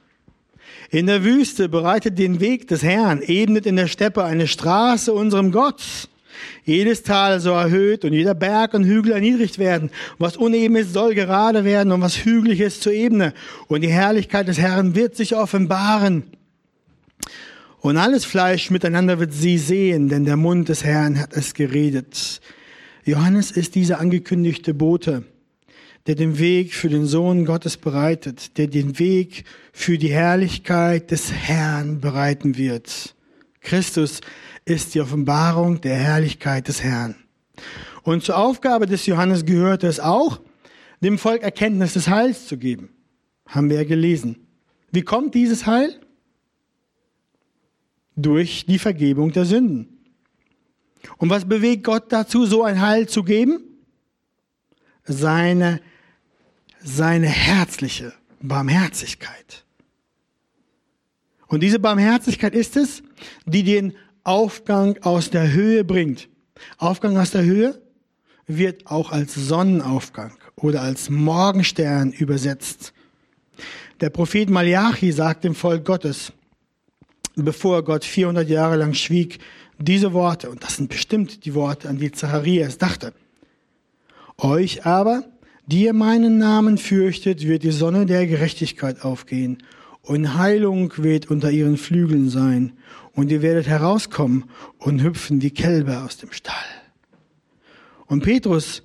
In 0.91 1.07
der 1.07 1.25
Wüste 1.25 1.69
bereitet 1.69 2.19
den 2.19 2.41
Weg 2.41 2.69
des 2.69 2.83
Herrn, 2.83 3.23
ebnet 3.23 3.65
in 3.65 3.77
der 3.77 3.87
Steppe 3.87 4.25
eine 4.25 4.47
Straße 4.47 5.13
unserem 5.13 5.51
Gott. 5.51 5.83
Jedes 6.65 7.03
Tal 7.03 7.41
soll 7.41 7.59
erhöht 7.59 8.05
und 8.05 8.13
jeder 8.13 8.35
Berg 8.35 8.75
und 8.75 8.85
Hügel 8.85 9.13
erniedrigt 9.13 9.59
werden. 9.59 9.91
Was 10.19 10.37
uneben 10.37 10.77
ist, 10.77 10.93
soll 10.93 11.15
gerade 11.15 11.65
werden 11.65 11.93
und 11.93 12.03
was 12.03 12.25
hügelig 12.25 12.61
ist 12.61 12.83
zur 12.83 12.93
Ebene. 12.93 13.33
Und 13.69 13.83
die 13.83 13.91
Herrlichkeit 13.91 14.49
des 14.49 14.59
Herrn 14.59 14.95
wird 14.95 15.17
sich 15.17 15.35
offenbaren. 15.35 16.25
Und 17.81 17.97
alles 17.97 18.25
Fleisch 18.25 18.71
miteinander 18.71 19.19
wird 19.19 19.33
sie 19.33 19.59
sehen, 19.59 20.09
denn 20.09 20.25
der 20.25 20.37
Mund 20.37 20.69
des 20.69 20.85
Herrn 20.85 21.19
hat 21.19 21.33
es 21.33 21.55
geredet. 21.55 22.41
Johannes 23.05 23.51
ist 23.51 23.75
dieser 23.75 23.99
angekündigte 23.99 24.75
Bote 24.75 25.25
der 26.07 26.15
den 26.17 26.39
Weg 26.39 26.75
für 26.75 26.89
den 26.89 27.07
Sohn 27.07 27.45
Gottes 27.45 27.77
bereitet, 27.77 28.59
der 28.59 28.67
den 28.67 28.99
Weg 28.99 29.45
für 29.73 29.99
die 29.99 30.11
Herrlichkeit 30.11 31.11
des 31.11 31.33
Herrn 31.33 32.01
bereiten 32.01 32.57
wird. 32.57 33.15
Christus 33.61 34.21
ist 34.65 34.95
die 34.95 35.01
Offenbarung 35.01 35.81
der 35.81 35.95
Herrlichkeit 35.95 36.69
des 36.69 36.83
Herrn. 36.83 37.15
Und 38.03 38.25
zur 38.25 38.37
Aufgabe 38.37 38.87
des 38.87 39.07
Johannes 39.07 39.45
gehört 39.45 39.85
es 39.85 40.01
auch, 40.01 40.41
dem 41.01 41.19
Volk 41.19 41.43
Erkenntnis 41.43 41.95
des 41.95 42.09
Heils 42.09 42.47
zu 42.47 42.57
geben. 42.57 42.91
Haben 43.47 43.71
wir 43.71 43.77
ja 43.79 43.85
gelesen. 43.85 44.47
Wie 44.91 45.03
kommt 45.03 45.35
dieses 45.35 45.67
Heil? 45.67 45.99
Durch 48.17 48.67
die 48.67 48.79
Vergebung 48.79 49.33
der 49.33 49.45
Sünden. 49.45 49.89
Und 51.19 51.31
was 51.31 51.45
bewegt 51.45 51.85
Gott 51.85 52.13
dazu, 52.13 52.45
so 52.45 52.63
ein 52.63 52.81
Heil 52.81 53.09
zu 53.09 53.23
geben? 53.25 53.61
Seine 55.05 55.81
seine 56.85 57.29
herzliche 57.29 58.13
Barmherzigkeit. 58.41 59.65
Und 61.49 61.63
diese 61.63 61.79
Barmherzigkeit 61.79 62.55
ist 62.55 62.77
es, 62.77 63.03
die 63.45 63.63
den 63.63 63.95
Aufgang 64.25 64.97
aus 65.03 65.31
der 65.31 65.53
Höhe 65.53 65.85
bringt. 65.85 66.29
Aufgang 66.79 67.17
aus 67.19 67.31
der 67.31 67.45
Höhe 67.45 67.81
wird 68.47 68.87
auch 68.87 69.13
als 69.13 69.35
Sonnenaufgang 69.35 70.37
oder 70.57 70.83
als 70.83 71.11
Morgenstern 71.11 72.13
übersetzt. 72.13 72.93
Der 74.01 74.11
Prophet 74.11 74.51
Malachi 74.51 75.13
sagt 75.13 75.45
dem 75.45 75.55
Volk 75.55 75.85
Gottes, 75.85 76.33
bevor 77.37 77.85
Gott 77.85 78.05
400 78.05 78.49
Jahre 78.49 78.77
lang 78.77 78.95
schwieg, 78.95 79.39
diese 79.79 80.13
Worte, 80.13 80.51
und 80.51 80.63
das 80.63 80.77
sind 80.77 80.89
bestimmt 80.89 81.45
die 81.45 81.55
Worte, 81.55 81.89
an 81.89 81.99
die 81.99 82.13
Zacharias 82.13 82.79
dachte. 82.79 83.13
Euch 84.39 84.87
aber 84.87 85.25
die 85.67 85.85
ihr 85.85 85.93
meinen 85.93 86.39
Namen 86.39 86.79
fürchtet, 86.79 87.47
wird 87.47 87.63
die 87.63 87.71
Sonne 87.71 88.07
der 88.07 88.27
Gerechtigkeit 88.27 89.05
aufgehen 89.05 89.59
und 90.03 90.35
Heilung 90.37 90.93
wird 90.97 91.31
unter 91.31 91.51
ihren 91.51 91.77
Flügeln 91.77 92.29
sein 92.29 92.73
und 93.15 93.31
ihr 93.31 93.43
werdet 93.43 93.67
herauskommen 93.67 94.45
und 94.79 95.03
hüpfen 95.03 95.43
wie 95.43 95.51
Kälber 95.51 96.05
aus 96.05 96.17
dem 96.17 96.33
Stall. 96.33 96.55
Und 98.07 98.23
Petrus 98.23 98.83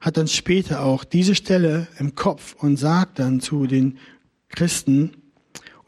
hat 0.00 0.16
dann 0.16 0.28
später 0.28 0.82
auch 0.82 1.04
diese 1.04 1.34
Stelle 1.34 1.88
im 1.98 2.14
Kopf 2.14 2.56
und 2.58 2.76
sagt 2.76 3.18
dann 3.18 3.40
zu 3.40 3.66
den 3.66 3.98
Christen, 4.48 5.12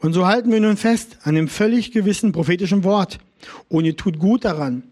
und 0.01 0.13
so 0.13 0.25
halten 0.25 0.51
wir 0.51 0.61
nun 0.61 0.77
fest 0.77 1.17
an 1.23 1.35
dem 1.35 1.49
völlig 1.49 1.91
gewissen 1.91 2.31
prophetischen 2.31 2.85
Wort. 2.85 3.19
Und 3.67 3.83
ihr 3.85 3.97
tut 3.97 4.17
gut 4.17 4.45
daran, 4.45 4.83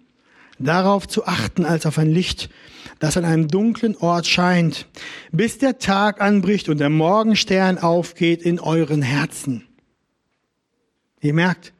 darauf 0.59 1.07
zu 1.07 1.25
achten 1.25 1.65
als 1.65 1.85
auf 1.85 1.97
ein 1.97 2.11
Licht, 2.11 2.49
das 2.99 3.17
an 3.17 3.25
einem 3.25 3.47
dunklen 3.47 3.95
Ort 3.97 4.27
scheint, 4.27 4.87
bis 5.31 5.57
der 5.57 5.79
Tag 5.79 6.21
anbricht 6.21 6.69
und 6.69 6.79
der 6.79 6.89
Morgenstern 6.89 7.77
aufgeht 7.77 8.41
in 8.41 8.59
euren 8.59 9.01
Herzen. 9.01 9.63
Ihr 11.21 11.33
merkt, 11.33 11.73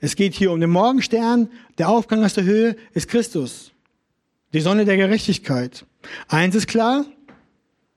es 0.00 0.16
geht 0.16 0.34
hier 0.34 0.52
um 0.52 0.60
den 0.60 0.70
Morgenstern, 0.70 1.48
der 1.78 1.88
Aufgang 1.88 2.24
aus 2.24 2.34
der 2.34 2.44
Höhe 2.44 2.76
ist 2.92 3.08
Christus, 3.08 3.72
die 4.52 4.60
Sonne 4.60 4.84
der 4.84 4.96
Gerechtigkeit. 4.96 5.84
Eins 6.28 6.54
ist 6.54 6.66
klar, 6.66 7.04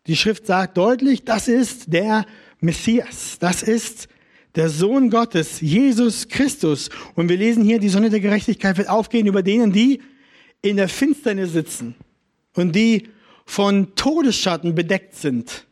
die 0.07 0.15
Schrift 0.15 0.47
sagt 0.47 0.77
deutlich, 0.77 1.23
das 1.23 1.47
ist 1.47 1.93
der 1.93 2.25
Messias, 2.59 3.37
das 3.39 3.63
ist 3.63 4.07
der 4.55 4.69
Sohn 4.69 5.09
Gottes, 5.09 5.61
Jesus 5.61 6.27
Christus. 6.27 6.89
Und 7.15 7.29
wir 7.29 7.37
lesen 7.37 7.63
hier, 7.63 7.79
die 7.79 7.89
Sonne 7.89 8.09
der 8.09 8.19
Gerechtigkeit 8.19 8.77
wird 8.77 8.89
aufgehen 8.89 9.27
über 9.27 9.43
denen, 9.43 9.71
die 9.71 10.01
in 10.61 10.77
der 10.77 10.89
Finsternis 10.89 11.53
sitzen 11.53 11.95
und 12.55 12.75
die 12.75 13.09
von 13.45 13.95
Todesschatten 13.95 14.75
bedeckt 14.75 15.15
sind. 15.15 15.65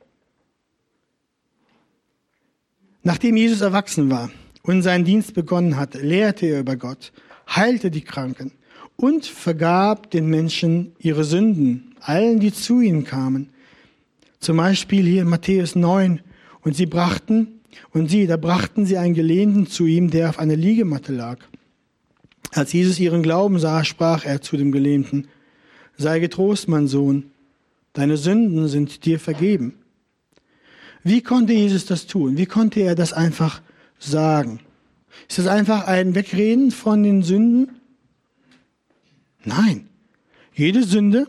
Nachdem 3.03 3.37
Jesus 3.37 3.61
erwachsen 3.61 4.09
war 4.09 4.31
und 4.63 4.81
seinen 4.81 5.05
Dienst 5.05 5.33
begonnen 5.33 5.77
hatte, 5.77 5.99
lehrte 5.99 6.47
er 6.47 6.59
über 6.59 6.75
Gott, 6.75 7.13
heilte 7.47 7.89
die 7.89 8.01
Kranken 8.01 8.51
und 8.97 9.25
vergab 9.25 10.11
den 10.11 10.27
Menschen 10.27 10.93
ihre 10.99 11.23
Sünden, 11.23 11.95
allen, 12.01 12.39
die 12.39 12.51
zu 12.51 12.81
ihnen 12.81 13.05
kamen. 13.05 13.49
Zum 14.39 14.57
Beispiel 14.57 15.05
hier 15.05 15.21
in 15.21 15.29
Matthäus 15.29 15.75
9. 15.75 16.21
Und 16.61 16.75
sie 16.75 16.85
brachten 16.85 17.61
und 17.91 18.09
sie, 18.09 18.27
da 18.27 18.37
brachten 18.37 18.85
sie 18.85 18.97
einen 18.97 19.13
Gelähmten 19.13 19.67
zu 19.67 19.85
ihm, 19.85 20.09
der 20.09 20.29
auf 20.29 20.39
einer 20.39 20.55
Liegematte 20.55 21.13
lag. 21.13 21.39
Als 22.51 22.73
Jesus 22.73 22.99
ihren 22.99 23.23
Glauben 23.23 23.59
sah, 23.59 23.83
sprach 23.83 24.25
er 24.25 24.41
zu 24.41 24.57
dem 24.57 24.71
Gelähmten, 24.71 25.27
sei 25.97 26.19
getrost, 26.19 26.67
mein 26.67 26.87
Sohn, 26.87 27.31
deine 27.93 28.17
Sünden 28.17 28.67
sind 28.67 29.05
dir 29.05 29.19
vergeben. 29.19 29.73
Wie 31.03 31.21
konnte 31.21 31.53
Jesus 31.53 31.85
das 31.85 32.05
tun? 32.05 32.37
Wie 32.37 32.45
konnte 32.45 32.81
er 32.81 32.95
das 32.95 33.13
einfach 33.13 33.61
sagen? 33.99 34.59
Ist 35.27 35.39
das 35.39 35.47
einfach 35.47 35.87
ein 35.87 36.15
Wegreden 36.15 36.71
von 36.71 37.03
den 37.03 37.23
Sünden? 37.23 37.79
Nein. 39.43 39.87
Jede 40.53 40.83
Sünde, 40.83 41.27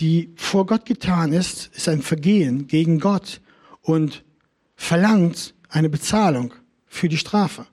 die 0.00 0.32
vor 0.36 0.66
Gott 0.66 0.86
getan 0.86 1.32
ist, 1.32 1.70
ist 1.74 1.88
ein 1.88 2.02
Vergehen 2.02 2.66
gegen 2.66 3.00
Gott 3.00 3.40
und 3.82 4.24
verlangt 4.76 5.54
eine 5.68 5.88
Bezahlung 5.88 6.54
für 6.86 7.08
die 7.08 7.18
Strafe. 7.18 7.66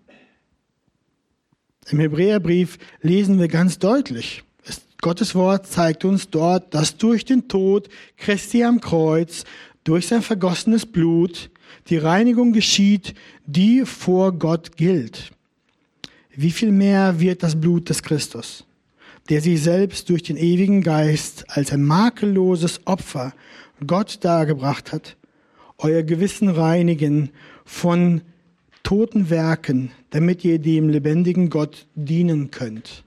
Im 1.90 2.00
Hebräerbrief 2.00 2.78
lesen 3.02 3.40
wir 3.40 3.48
ganz 3.48 3.78
deutlich, 3.78 4.44
Gottes 5.04 5.36
Wort 5.36 5.68
zeigt 5.68 6.06
uns 6.06 6.30
dort, 6.30 6.74
dass 6.74 6.96
durch 6.96 7.26
den 7.26 7.50
Tod 7.50 7.90
Christi 8.16 8.64
am 8.64 8.80
Kreuz, 8.80 9.44
durch 9.84 10.08
sein 10.08 10.22
vergossenes 10.22 10.86
Blut, 10.86 11.50
die 11.90 11.98
Reinigung 11.98 12.54
geschieht, 12.54 13.14
die 13.46 13.86
vor 13.86 14.32
Gott 14.32 14.78
gilt. 14.78 15.32
Wie 16.34 16.52
viel 16.52 16.72
mehr 16.72 17.20
wird 17.20 17.44
das 17.44 17.60
Blut 17.60 17.90
des 17.90 18.02
Christus, 18.02 18.66
der 19.28 19.42
sich 19.42 19.62
selbst 19.62 20.08
durch 20.08 20.24
den 20.24 20.38
ewigen 20.38 20.82
Geist 20.82 21.50
als 21.50 21.74
ein 21.74 21.84
makelloses 21.84 22.80
Opfer 22.86 23.34
Gott 23.86 24.20
dargebracht 24.22 24.94
hat, 24.94 25.18
euer 25.80 26.04
Gewissen 26.04 26.48
reinigen 26.48 27.32
von 27.66 28.22
toten 28.84 29.30
Werken, 29.30 29.92
damit 30.12 30.46
ihr 30.46 30.60
dem 30.60 30.88
lebendigen 30.88 31.50
Gott 31.50 31.88
dienen 31.94 32.52
könnt. 32.52 33.04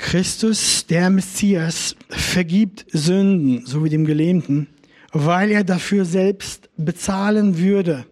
Christus, 0.00 0.86
der 0.86 1.10
Messias, 1.10 1.94
vergibt 2.08 2.86
Sünden, 2.90 3.66
so 3.66 3.84
wie 3.84 3.90
dem 3.90 4.04
Gelähmten, 4.06 4.66
weil 5.12 5.50
er 5.50 5.62
dafür 5.62 6.04
selbst 6.04 6.68
bezahlen 6.76 7.58
würde. 7.58 8.06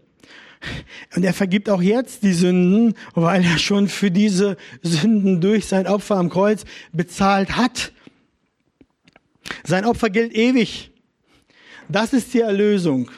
Und 1.16 1.24
er 1.24 1.32
vergibt 1.32 1.70
auch 1.70 1.82
jetzt 1.82 2.22
die 2.22 2.34
Sünden, 2.34 2.94
weil 3.14 3.42
er 3.44 3.58
schon 3.58 3.88
für 3.88 4.10
diese 4.10 4.56
Sünden 4.82 5.40
durch 5.40 5.66
sein 5.66 5.86
Opfer 5.86 6.16
am 6.16 6.28
Kreuz 6.28 6.64
bezahlt 6.92 7.56
hat. 7.56 7.92
Sein 9.64 9.84
Opfer 9.84 10.10
gilt 10.10 10.34
ewig. 10.34 10.90
Das 11.88 12.12
ist 12.12 12.34
die 12.34 12.40
Erlösung, 12.40 13.10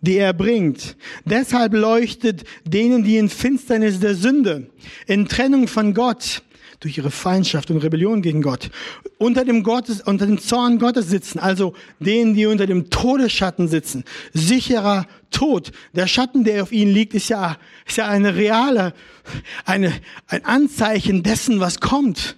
die 0.00 0.16
er 0.16 0.32
bringt. 0.32 0.96
Deshalb 1.24 1.72
leuchtet 1.72 2.44
denen, 2.64 3.04
die 3.04 3.16
in 3.16 3.28
Finsternis 3.28 4.00
der 4.00 4.16
Sünde, 4.16 4.70
in 5.06 5.28
Trennung 5.28 5.68
von 5.68 5.94
Gott, 5.94 6.42
durch 6.82 6.98
ihre 6.98 7.10
Feindschaft 7.10 7.70
und 7.70 7.78
Rebellion 7.78 8.22
gegen 8.22 8.42
Gott, 8.42 8.70
unter 9.18 9.44
dem, 9.44 9.62
Gottes, 9.62 10.00
unter 10.00 10.26
dem 10.26 10.38
Zorn 10.38 10.78
Gottes 10.78 11.08
sitzen, 11.08 11.38
also 11.38 11.74
denen, 12.00 12.34
die 12.34 12.46
unter 12.46 12.66
dem 12.66 12.90
Todesschatten 12.90 13.68
sitzen, 13.68 14.04
sicherer 14.32 15.06
Tod. 15.30 15.72
Der 15.94 16.06
Schatten, 16.06 16.44
der 16.44 16.62
auf 16.62 16.72
ihnen 16.72 16.92
liegt, 16.92 17.14
ist 17.14 17.28
ja, 17.28 17.56
ist 17.86 17.98
ja 17.98 18.08
eine 18.08 18.34
reale, 18.34 18.94
eine, 19.64 19.92
ein 20.26 20.44
Anzeichen 20.44 21.22
dessen, 21.22 21.60
was 21.60 21.80
kommt. 21.80 22.36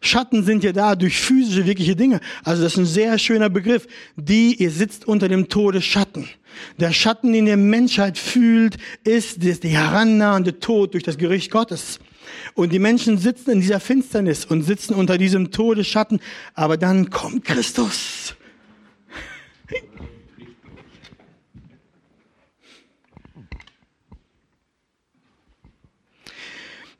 Schatten 0.00 0.44
sind 0.44 0.62
ja 0.62 0.72
da 0.72 0.96
durch 0.96 1.18
physische, 1.18 1.64
wirkliche 1.64 1.96
Dinge. 1.96 2.20
Also 2.42 2.62
das 2.62 2.72
ist 2.72 2.78
ein 2.78 2.86
sehr 2.86 3.18
schöner 3.18 3.48
Begriff. 3.48 3.86
Die, 4.16 4.54
ihr 4.54 4.70
sitzt 4.70 5.08
unter 5.08 5.28
dem 5.28 5.48
Todesschatten. 5.48 6.28
Der 6.78 6.92
Schatten, 6.92 7.32
den 7.32 7.46
die 7.46 7.56
Menschheit 7.56 8.18
fühlt, 8.18 8.76
ist 9.02 9.42
der 9.42 9.54
herannahende 9.70 10.60
Tod 10.60 10.92
durch 10.92 11.04
das 11.04 11.16
Gericht 11.16 11.50
Gottes. 11.50 12.00
Und 12.54 12.72
die 12.72 12.78
Menschen 12.78 13.18
sitzen 13.18 13.50
in 13.50 13.60
dieser 13.60 13.80
Finsternis 13.80 14.44
und 14.44 14.62
sitzen 14.62 14.94
unter 14.94 15.18
diesem 15.18 15.50
Todesschatten. 15.50 16.20
Aber 16.54 16.76
dann 16.76 17.10
kommt 17.10 17.44
Christus. 17.44 18.34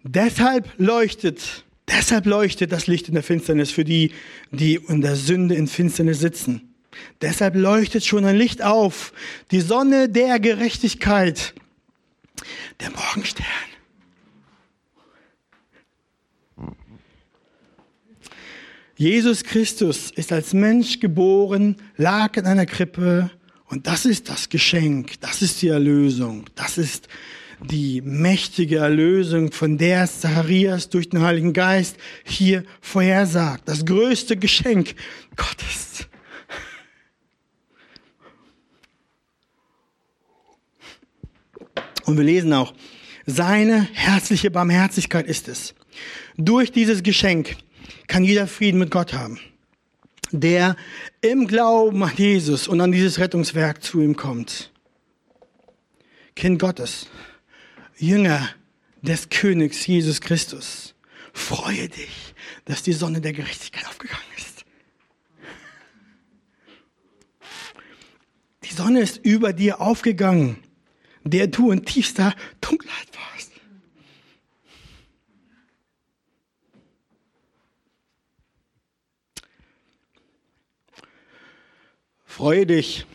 Deshalb 0.02 0.68
leuchtet 0.76 1.64
Deshalb 1.88 2.26
leuchtet 2.26 2.72
das 2.72 2.86
Licht 2.86 3.08
in 3.08 3.14
der 3.14 3.22
Finsternis 3.22 3.70
für 3.70 3.84
die, 3.84 4.12
die 4.50 4.76
in 4.76 5.02
der 5.02 5.16
Sünde 5.16 5.54
in 5.54 5.66
Finsternis 5.66 6.18
sitzen. 6.18 6.74
Deshalb 7.20 7.56
leuchtet 7.56 8.04
schon 8.04 8.24
ein 8.24 8.36
Licht 8.36 8.62
auf, 8.62 9.12
die 9.50 9.60
Sonne 9.60 10.08
der 10.08 10.40
Gerechtigkeit, 10.40 11.54
der 12.80 12.90
Morgenstern. 12.90 13.73
Jesus 18.96 19.42
Christus 19.42 20.12
ist 20.12 20.33
als 20.33 20.52
Mensch 20.52 21.00
geboren, 21.00 21.76
lag 21.96 22.37
in 22.37 22.46
einer 22.46 22.66
Krippe 22.66 23.30
und 23.66 23.88
das 23.88 24.04
ist 24.04 24.28
das 24.28 24.48
Geschenk, 24.48 25.20
das 25.20 25.42
ist 25.42 25.62
die 25.62 25.68
Erlösung, 25.68 26.44
das 26.54 26.78
ist 26.78 27.09
die 27.61 28.00
mächtige 28.02 28.76
Erlösung, 28.76 29.50
von 29.50 29.78
der 29.78 30.07
Zacharias 30.07 30.90
durch 30.90 31.09
den 31.09 31.22
Heiligen 31.22 31.52
Geist 31.52 31.96
hier 32.24 32.64
vorhersagt. 32.80 33.68
Das 33.68 33.85
größte 33.85 34.37
Geschenk 34.37 34.94
Gottes. 35.37 36.07
Und 42.04 42.16
wir 42.16 42.24
lesen 42.24 42.52
auch, 42.52 42.74
seine 43.26 43.88
herzliche 43.92 44.50
Barmherzigkeit 44.50 45.26
ist 45.26 45.48
es. 45.48 45.74
Durch 46.37 46.70
dieses 46.70 47.02
Geschenk 47.02 47.57
kann 48.06 48.24
jeder 48.24 48.46
Frieden 48.46 48.78
mit 48.78 48.90
Gott 48.90 49.12
haben, 49.12 49.38
der 50.30 50.76
im 51.20 51.46
Glauben 51.46 52.02
an 52.02 52.12
Jesus 52.16 52.68
und 52.68 52.80
an 52.80 52.92
dieses 52.92 53.18
Rettungswerk 53.18 53.82
zu 53.82 54.00
ihm 54.00 54.16
kommt. 54.16 54.72
Kind 56.34 56.58
Gottes. 56.58 57.08
Jünger 57.96 58.48
des 59.02 59.28
Königs 59.28 59.86
Jesus 59.86 60.20
Christus, 60.20 60.94
freue 61.32 61.88
dich, 61.88 62.34
dass 62.64 62.82
die 62.82 62.92
Sonne 62.92 63.20
der 63.20 63.32
Gerechtigkeit 63.32 63.86
aufgegangen 63.86 64.22
ist. 64.36 64.64
Die 68.64 68.74
Sonne 68.74 69.00
ist 69.00 69.18
über 69.24 69.52
dir 69.52 69.80
aufgegangen, 69.80 70.56
der 71.22 71.46
du 71.46 71.70
in 71.70 71.84
tiefster 71.84 72.34
Dunkelheit 72.60 73.08
warst. 73.14 73.34
Freue 82.37 82.66
dich. 82.66 83.07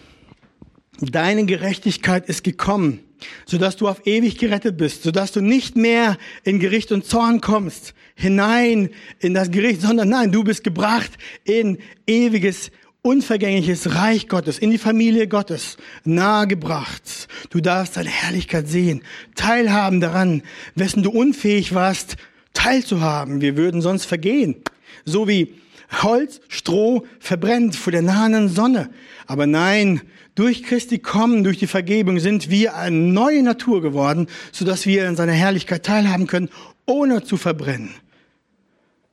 Deine 1.02 1.46
Gerechtigkeit 1.46 2.30
ist 2.30 2.42
gekommen, 2.46 3.02
sodass 3.46 3.76
du 3.76 3.90
auf 3.90 4.08
ewig 4.08 4.38
gerettet 4.38 4.78
bist, 4.78 5.04
sodass 5.04 5.34
du 5.34 5.42
nicht 5.42 5.76
mehr 5.76 6.18
in 6.46 6.58
Gericht 6.58 6.94
und 6.94 7.04
Zorn 7.04 7.42
kommst, 7.42 7.96
hinein 8.16 8.92
in 9.20 9.34
das 9.34 9.52
Gericht, 9.52 9.82
sondern 9.82 10.08
nein, 10.08 10.32
du 10.32 10.46
bist 10.46 10.64
gebracht 10.64 11.12
in 11.44 11.80
ewiges 12.08 12.72
unvergängliches 13.02 13.94
Reich 13.94 14.30
Gottes, 14.30 14.58
in 14.58 14.72
die 14.72 14.78
Familie 14.78 15.28
Gottes 15.28 15.76
nahegebracht. 16.06 17.28
Du 17.50 17.60
darfst 17.60 17.96
seine 17.96 18.08
Herrlichkeit 18.08 18.70
sehen, 18.70 19.02
teilhaben 19.36 20.00
daran, 20.00 20.44
wessen 20.76 21.04
du 21.04 21.10
unfähig 21.10 21.74
warst, 21.74 22.16
teilzuhaben. 22.54 23.42
Wir 23.42 23.58
würden 23.58 23.82
sonst 23.82 24.06
vergehen. 24.06 24.64
So 25.04 25.28
wie 25.28 25.56
Holz, 25.92 26.40
Stroh 26.48 27.06
verbrennt 27.20 27.76
vor 27.76 27.92
der 27.92 28.02
nahenden 28.02 28.50
Sonne. 28.50 28.90
Aber 29.26 29.48
nein, 29.48 30.02
durch 30.36 30.64
Christi 30.64 31.00
kommen, 31.00 31.44
durch 31.44 31.58
die 31.58 31.68
Vergebung 31.68 32.20
sind 32.20 32.50
wir 32.50 32.76
eine 32.76 32.96
neue 32.96 33.44
Natur 33.44 33.82
geworden, 33.82 34.28
sodass 34.52 34.86
wir 34.86 35.08
in 35.08 35.16
seiner 35.16 35.34
Herrlichkeit 35.34 35.86
teilhaben 35.86 36.28
können, 36.28 36.50
ohne 36.86 37.24
zu 37.24 37.38
verbrennen. 37.38 37.94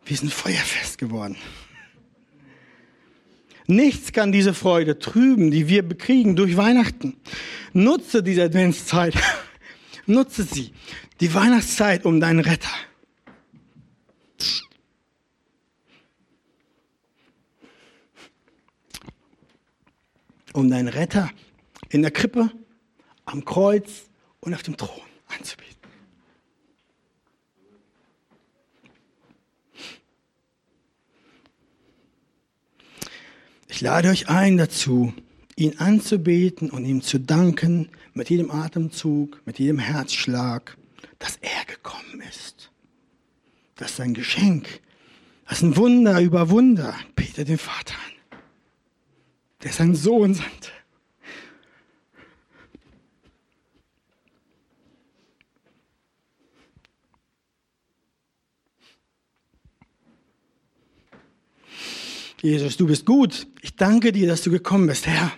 Wir 0.04 0.16
sind 0.16 0.32
feuerfest 0.32 0.98
geworden. 0.98 1.36
Nichts 3.66 4.12
kann 4.12 4.30
diese 4.30 4.54
Freude 4.54 4.98
trüben, 4.98 5.50
die 5.50 5.68
wir 5.68 5.82
bekriegen 5.82 6.36
durch 6.36 6.56
Weihnachten. 6.56 7.16
Nutze 7.72 8.22
diese 8.22 8.44
Adventszeit. 8.44 9.14
Nutze 10.06 10.44
sie. 10.44 10.72
Die 11.20 11.34
Weihnachtszeit 11.34 12.04
um 12.04 12.20
deinen 12.20 12.40
Retter. 12.40 12.70
Um 20.56 20.70
deinen 20.70 20.88
Retter 20.88 21.30
in 21.90 22.00
der 22.00 22.10
Krippe, 22.10 22.50
am 23.26 23.44
Kreuz 23.44 24.08
und 24.40 24.54
auf 24.54 24.62
dem 24.62 24.78
Thron 24.78 25.04
anzubieten. 25.26 25.76
Ich 33.68 33.82
lade 33.82 34.08
euch 34.08 34.30
ein 34.30 34.56
dazu, 34.56 35.12
ihn 35.56 35.76
anzubeten 35.76 36.70
und 36.70 36.86
ihm 36.86 37.02
zu 37.02 37.20
danken 37.20 37.90
mit 38.14 38.30
jedem 38.30 38.50
Atemzug, 38.50 39.42
mit 39.44 39.58
jedem 39.58 39.78
Herzschlag, 39.78 40.78
dass 41.18 41.36
er 41.42 41.66
gekommen 41.66 42.22
ist. 42.30 42.70
Das 43.74 43.90
ist 43.90 44.00
ein 44.00 44.14
Geschenk. 44.14 44.80
Das 45.46 45.58
ist 45.58 45.64
ein 45.64 45.76
Wunder 45.76 46.18
über 46.22 46.48
Wunder. 46.48 46.96
Peter 47.14 47.44
den 47.44 47.58
Vater 47.58 47.94
der 49.66 49.72
seinen 49.72 49.96
Sohn 49.96 50.32
sandte. 50.32 50.70
Jesus, 62.40 62.76
du 62.76 62.86
bist 62.86 63.06
gut. 63.06 63.48
Ich 63.60 63.74
danke 63.74 64.12
dir, 64.12 64.28
dass 64.28 64.42
du 64.42 64.52
gekommen 64.52 64.86
bist, 64.86 65.08
Herr. 65.08 65.32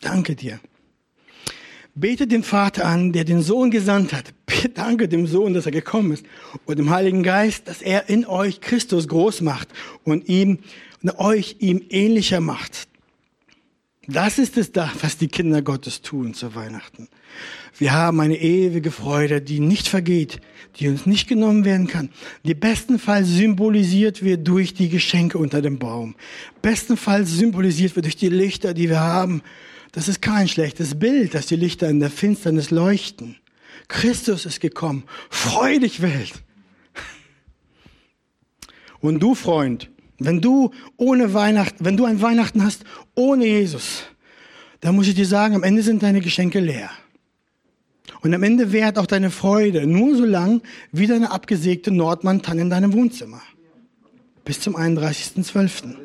Danke 0.00 0.34
dir. 0.34 0.58
Bete 1.94 2.26
den 2.26 2.42
Vater 2.42 2.86
an, 2.86 3.12
der 3.12 3.22
den 3.22 3.40
Sohn 3.40 3.70
gesandt 3.70 4.12
hat. 4.12 4.34
Danke 4.74 5.08
dem 5.08 5.26
Sohn, 5.26 5.54
dass 5.54 5.66
er 5.66 5.72
gekommen 5.72 6.12
ist. 6.12 6.24
Und 6.66 6.78
dem 6.78 6.90
Heiligen 6.90 7.22
Geist, 7.22 7.68
dass 7.68 7.82
er 7.82 8.08
in 8.08 8.26
euch 8.26 8.60
Christus 8.60 9.08
groß 9.08 9.40
macht 9.40 9.68
und 10.04 10.28
ihm, 10.28 10.58
euch 11.16 11.56
ihm 11.58 11.82
ähnlicher 11.90 12.40
macht. 12.40 12.88
Das 14.08 14.38
ist 14.38 14.56
es 14.56 14.72
da, 14.72 14.90
was 15.00 15.16
die 15.16 15.28
Kinder 15.28 15.62
Gottes 15.62 16.02
tun 16.02 16.34
zu 16.34 16.56
Weihnachten. 16.56 17.08
Wir 17.78 17.92
haben 17.92 18.20
eine 18.20 18.36
ewige 18.36 18.90
Freude, 18.90 19.40
die 19.40 19.60
nicht 19.60 19.86
vergeht, 19.86 20.40
die 20.76 20.88
uns 20.88 21.06
nicht 21.06 21.28
genommen 21.28 21.64
werden 21.64 21.86
kann, 21.86 22.10
die 22.44 22.54
bestenfalls 22.54 23.28
symbolisiert 23.28 24.22
wird 24.24 24.46
durch 24.46 24.74
die 24.74 24.88
Geschenke 24.88 25.38
unter 25.38 25.62
dem 25.62 25.78
Baum. 25.78 26.16
Bestenfalls 26.62 27.30
symbolisiert 27.30 27.94
wird 27.94 28.06
durch 28.06 28.16
die 28.16 28.28
Lichter, 28.28 28.74
die 28.74 28.88
wir 28.88 29.00
haben. 29.00 29.40
Das 29.92 30.08
ist 30.08 30.20
kein 30.20 30.48
schlechtes 30.48 30.98
Bild, 30.98 31.34
dass 31.34 31.46
die 31.46 31.56
Lichter 31.56 31.88
in 31.88 32.00
der 32.00 32.10
Finsternis 32.10 32.70
leuchten. 32.70 33.36
Christus 33.88 34.46
ist 34.46 34.60
gekommen. 34.60 35.04
Freu 35.30 35.78
dich, 35.78 36.02
Welt. 36.02 36.32
Und 39.00 39.20
du, 39.20 39.34
Freund, 39.34 39.90
wenn 40.18 40.40
du 40.40 40.70
ohne 40.96 41.34
Weihnachten, 41.34 41.84
wenn 41.84 41.96
du 41.96 42.04
ein 42.04 42.22
Weihnachten 42.22 42.64
hast 42.64 42.84
ohne 43.14 43.46
Jesus, 43.46 44.04
dann 44.80 44.94
muss 44.94 45.08
ich 45.08 45.14
dir 45.14 45.26
sagen, 45.26 45.54
am 45.54 45.62
Ende 45.62 45.82
sind 45.82 46.02
deine 46.02 46.20
Geschenke 46.20 46.60
leer. 46.60 46.90
Und 48.20 48.32
am 48.34 48.42
Ende 48.44 48.72
währt 48.72 48.98
auch 48.98 49.06
deine 49.06 49.30
Freude 49.30 49.86
nur 49.86 50.16
so 50.16 50.24
lang 50.24 50.62
wie 50.92 51.08
deine 51.08 51.32
abgesägte 51.32 51.90
Nordmann-Tanne 51.90 52.62
in 52.62 52.70
deinem 52.70 52.92
Wohnzimmer. 52.92 53.42
Bis 54.44 54.60
zum 54.60 54.76
31.12. 54.76 55.96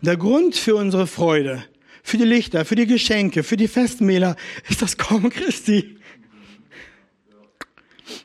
Der 0.00 0.16
Grund 0.16 0.56
für 0.56 0.76
unsere 0.76 1.06
Freude, 1.06 1.64
für 2.02 2.18
die 2.18 2.24
Lichter, 2.24 2.64
für 2.64 2.74
die 2.74 2.86
Geschenke, 2.86 3.42
für 3.42 3.56
die 3.56 3.68
Festmähler 3.68 4.36
ist 4.68 4.82
das 4.82 4.96
Kommen 4.96 5.30
Christi. 5.30 5.93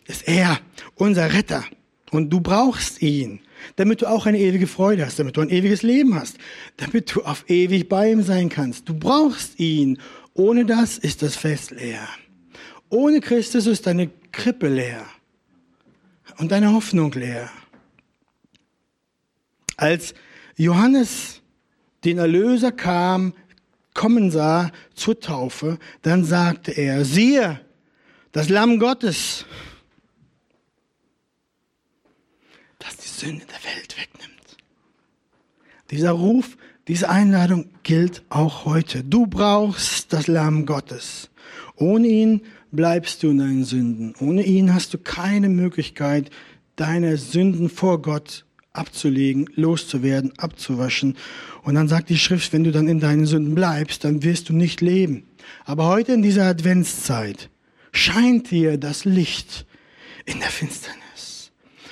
Ist 0.06 0.28
er, 0.28 0.60
unser 0.96 1.34
Retter. 1.34 1.64
Und 2.12 2.30
du 2.30 2.42
brauchst 2.42 3.02
ihn 3.02 3.42
damit 3.76 4.02
du 4.02 4.10
auch 4.10 4.26
eine 4.26 4.40
ewige 4.40 4.68
Freude 4.68 5.06
hast, 5.06 5.20
damit 5.20 5.38
du 5.38 5.42
ein 5.42 5.50
ewiges 5.50 5.84
Leben 5.84 6.16
hast, 6.16 6.38
damit 6.78 7.14
du 7.16 7.24
auf 7.24 7.50
ewig 7.50 7.90
bei 7.90 8.12
ihm 8.12 8.22
sein 8.22 8.50
kannst. 8.50 8.88
Du 8.88 8.94
brauchst 8.94 9.60
ihn. 9.60 10.00
Ohne 10.34 10.66
das 10.66 10.98
ist 10.98 11.22
das 11.22 11.36
Fest 11.36 11.72
leer. 11.72 12.08
Ohne 12.90 13.20
Christus 13.20 13.68
ist 13.68 13.86
deine 13.88 14.10
Krippe 14.32 14.68
leer 14.68 15.06
und 16.38 16.52
deine 16.52 16.74
Hoffnung 16.74 17.12
leer. 17.12 17.50
Als 19.76 20.14
Johannes 20.56 21.42
den 22.04 22.18
Erlöser 22.18 22.72
kam, 22.72 23.34
kommen 23.94 24.32
sah 24.32 24.72
zur 24.94 25.20
Taufe, 25.20 25.78
dann 26.02 26.24
sagte 26.24 26.72
er, 26.72 27.04
siehe, 27.04 27.60
das 28.32 28.50
Lamm 28.50 28.80
Gottes, 28.80 29.46
das 32.90 32.98
die 32.98 33.26
Sünde 33.26 33.46
der 33.46 33.76
Welt 33.76 33.96
wegnimmt. 33.98 34.58
Dieser 35.92 36.12
Ruf, 36.12 36.58
diese 36.88 37.10
Einladung 37.10 37.70
gilt 37.84 38.24
auch 38.30 38.66
heute. 38.66 39.04
Du 39.04 39.28
brauchst 39.28 40.12
das 40.14 40.28
Lamm 40.28 40.66
Gottes. 40.66 41.30
Ohne 41.76 42.08
ihn 42.08 42.42
bleibst 42.72 43.24
du 43.24 43.30
in 43.30 43.40
deinen 43.40 43.64
Sünden. 43.64 44.16
Ohne 44.20 44.44
ihn 44.44 44.74
hast 44.74 44.94
du 44.94 44.98
keine 44.98 45.50
Möglichkeit, 45.50 46.30
deine 46.76 47.18
Sünden 47.18 47.70
vor 47.70 48.02
Gott 48.02 48.46
abzulegen, 48.74 49.50
loszuwerden, 49.56 50.34
abzuwaschen. 50.38 51.18
Und 51.64 51.76
dann 51.76 51.88
sagt 51.88 52.10
die 52.10 52.18
Schrift, 52.18 52.54
wenn 52.54 52.64
du 52.64 52.72
dann 52.72 52.88
in 52.88 53.00
deinen 53.00 53.26
Sünden 53.26 53.56
bleibst, 53.56 54.04
dann 54.04 54.24
wirst 54.24 54.50
du 54.50 54.54
nicht 54.54 54.82
leben. 54.82 55.28
Aber 55.66 55.88
heute 55.88 56.14
in 56.14 56.22
dieser 56.22 56.46
Adventszeit 56.46 57.50
scheint 57.92 58.52
dir 58.52 58.78
das 58.78 59.06
Licht 59.06 59.66
in 60.26 60.40
der 60.40 60.50
Finsternis. 60.50 60.99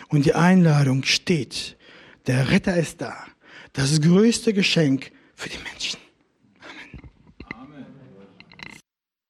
Und 0.10 0.26
die 0.26 0.34
Einladung 0.34 1.04
steht. 1.04 1.78
Der 2.28 2.50
Retter 2.50 2.76
ist 2.76 3.02
da. 3.02 3.16
Das 3.74 4.02
größte 4.02 4.54
Geschenk 4.54 5.12
für 5.36 5.50
die 5.50 5.58
Menschen. 5.58 6.00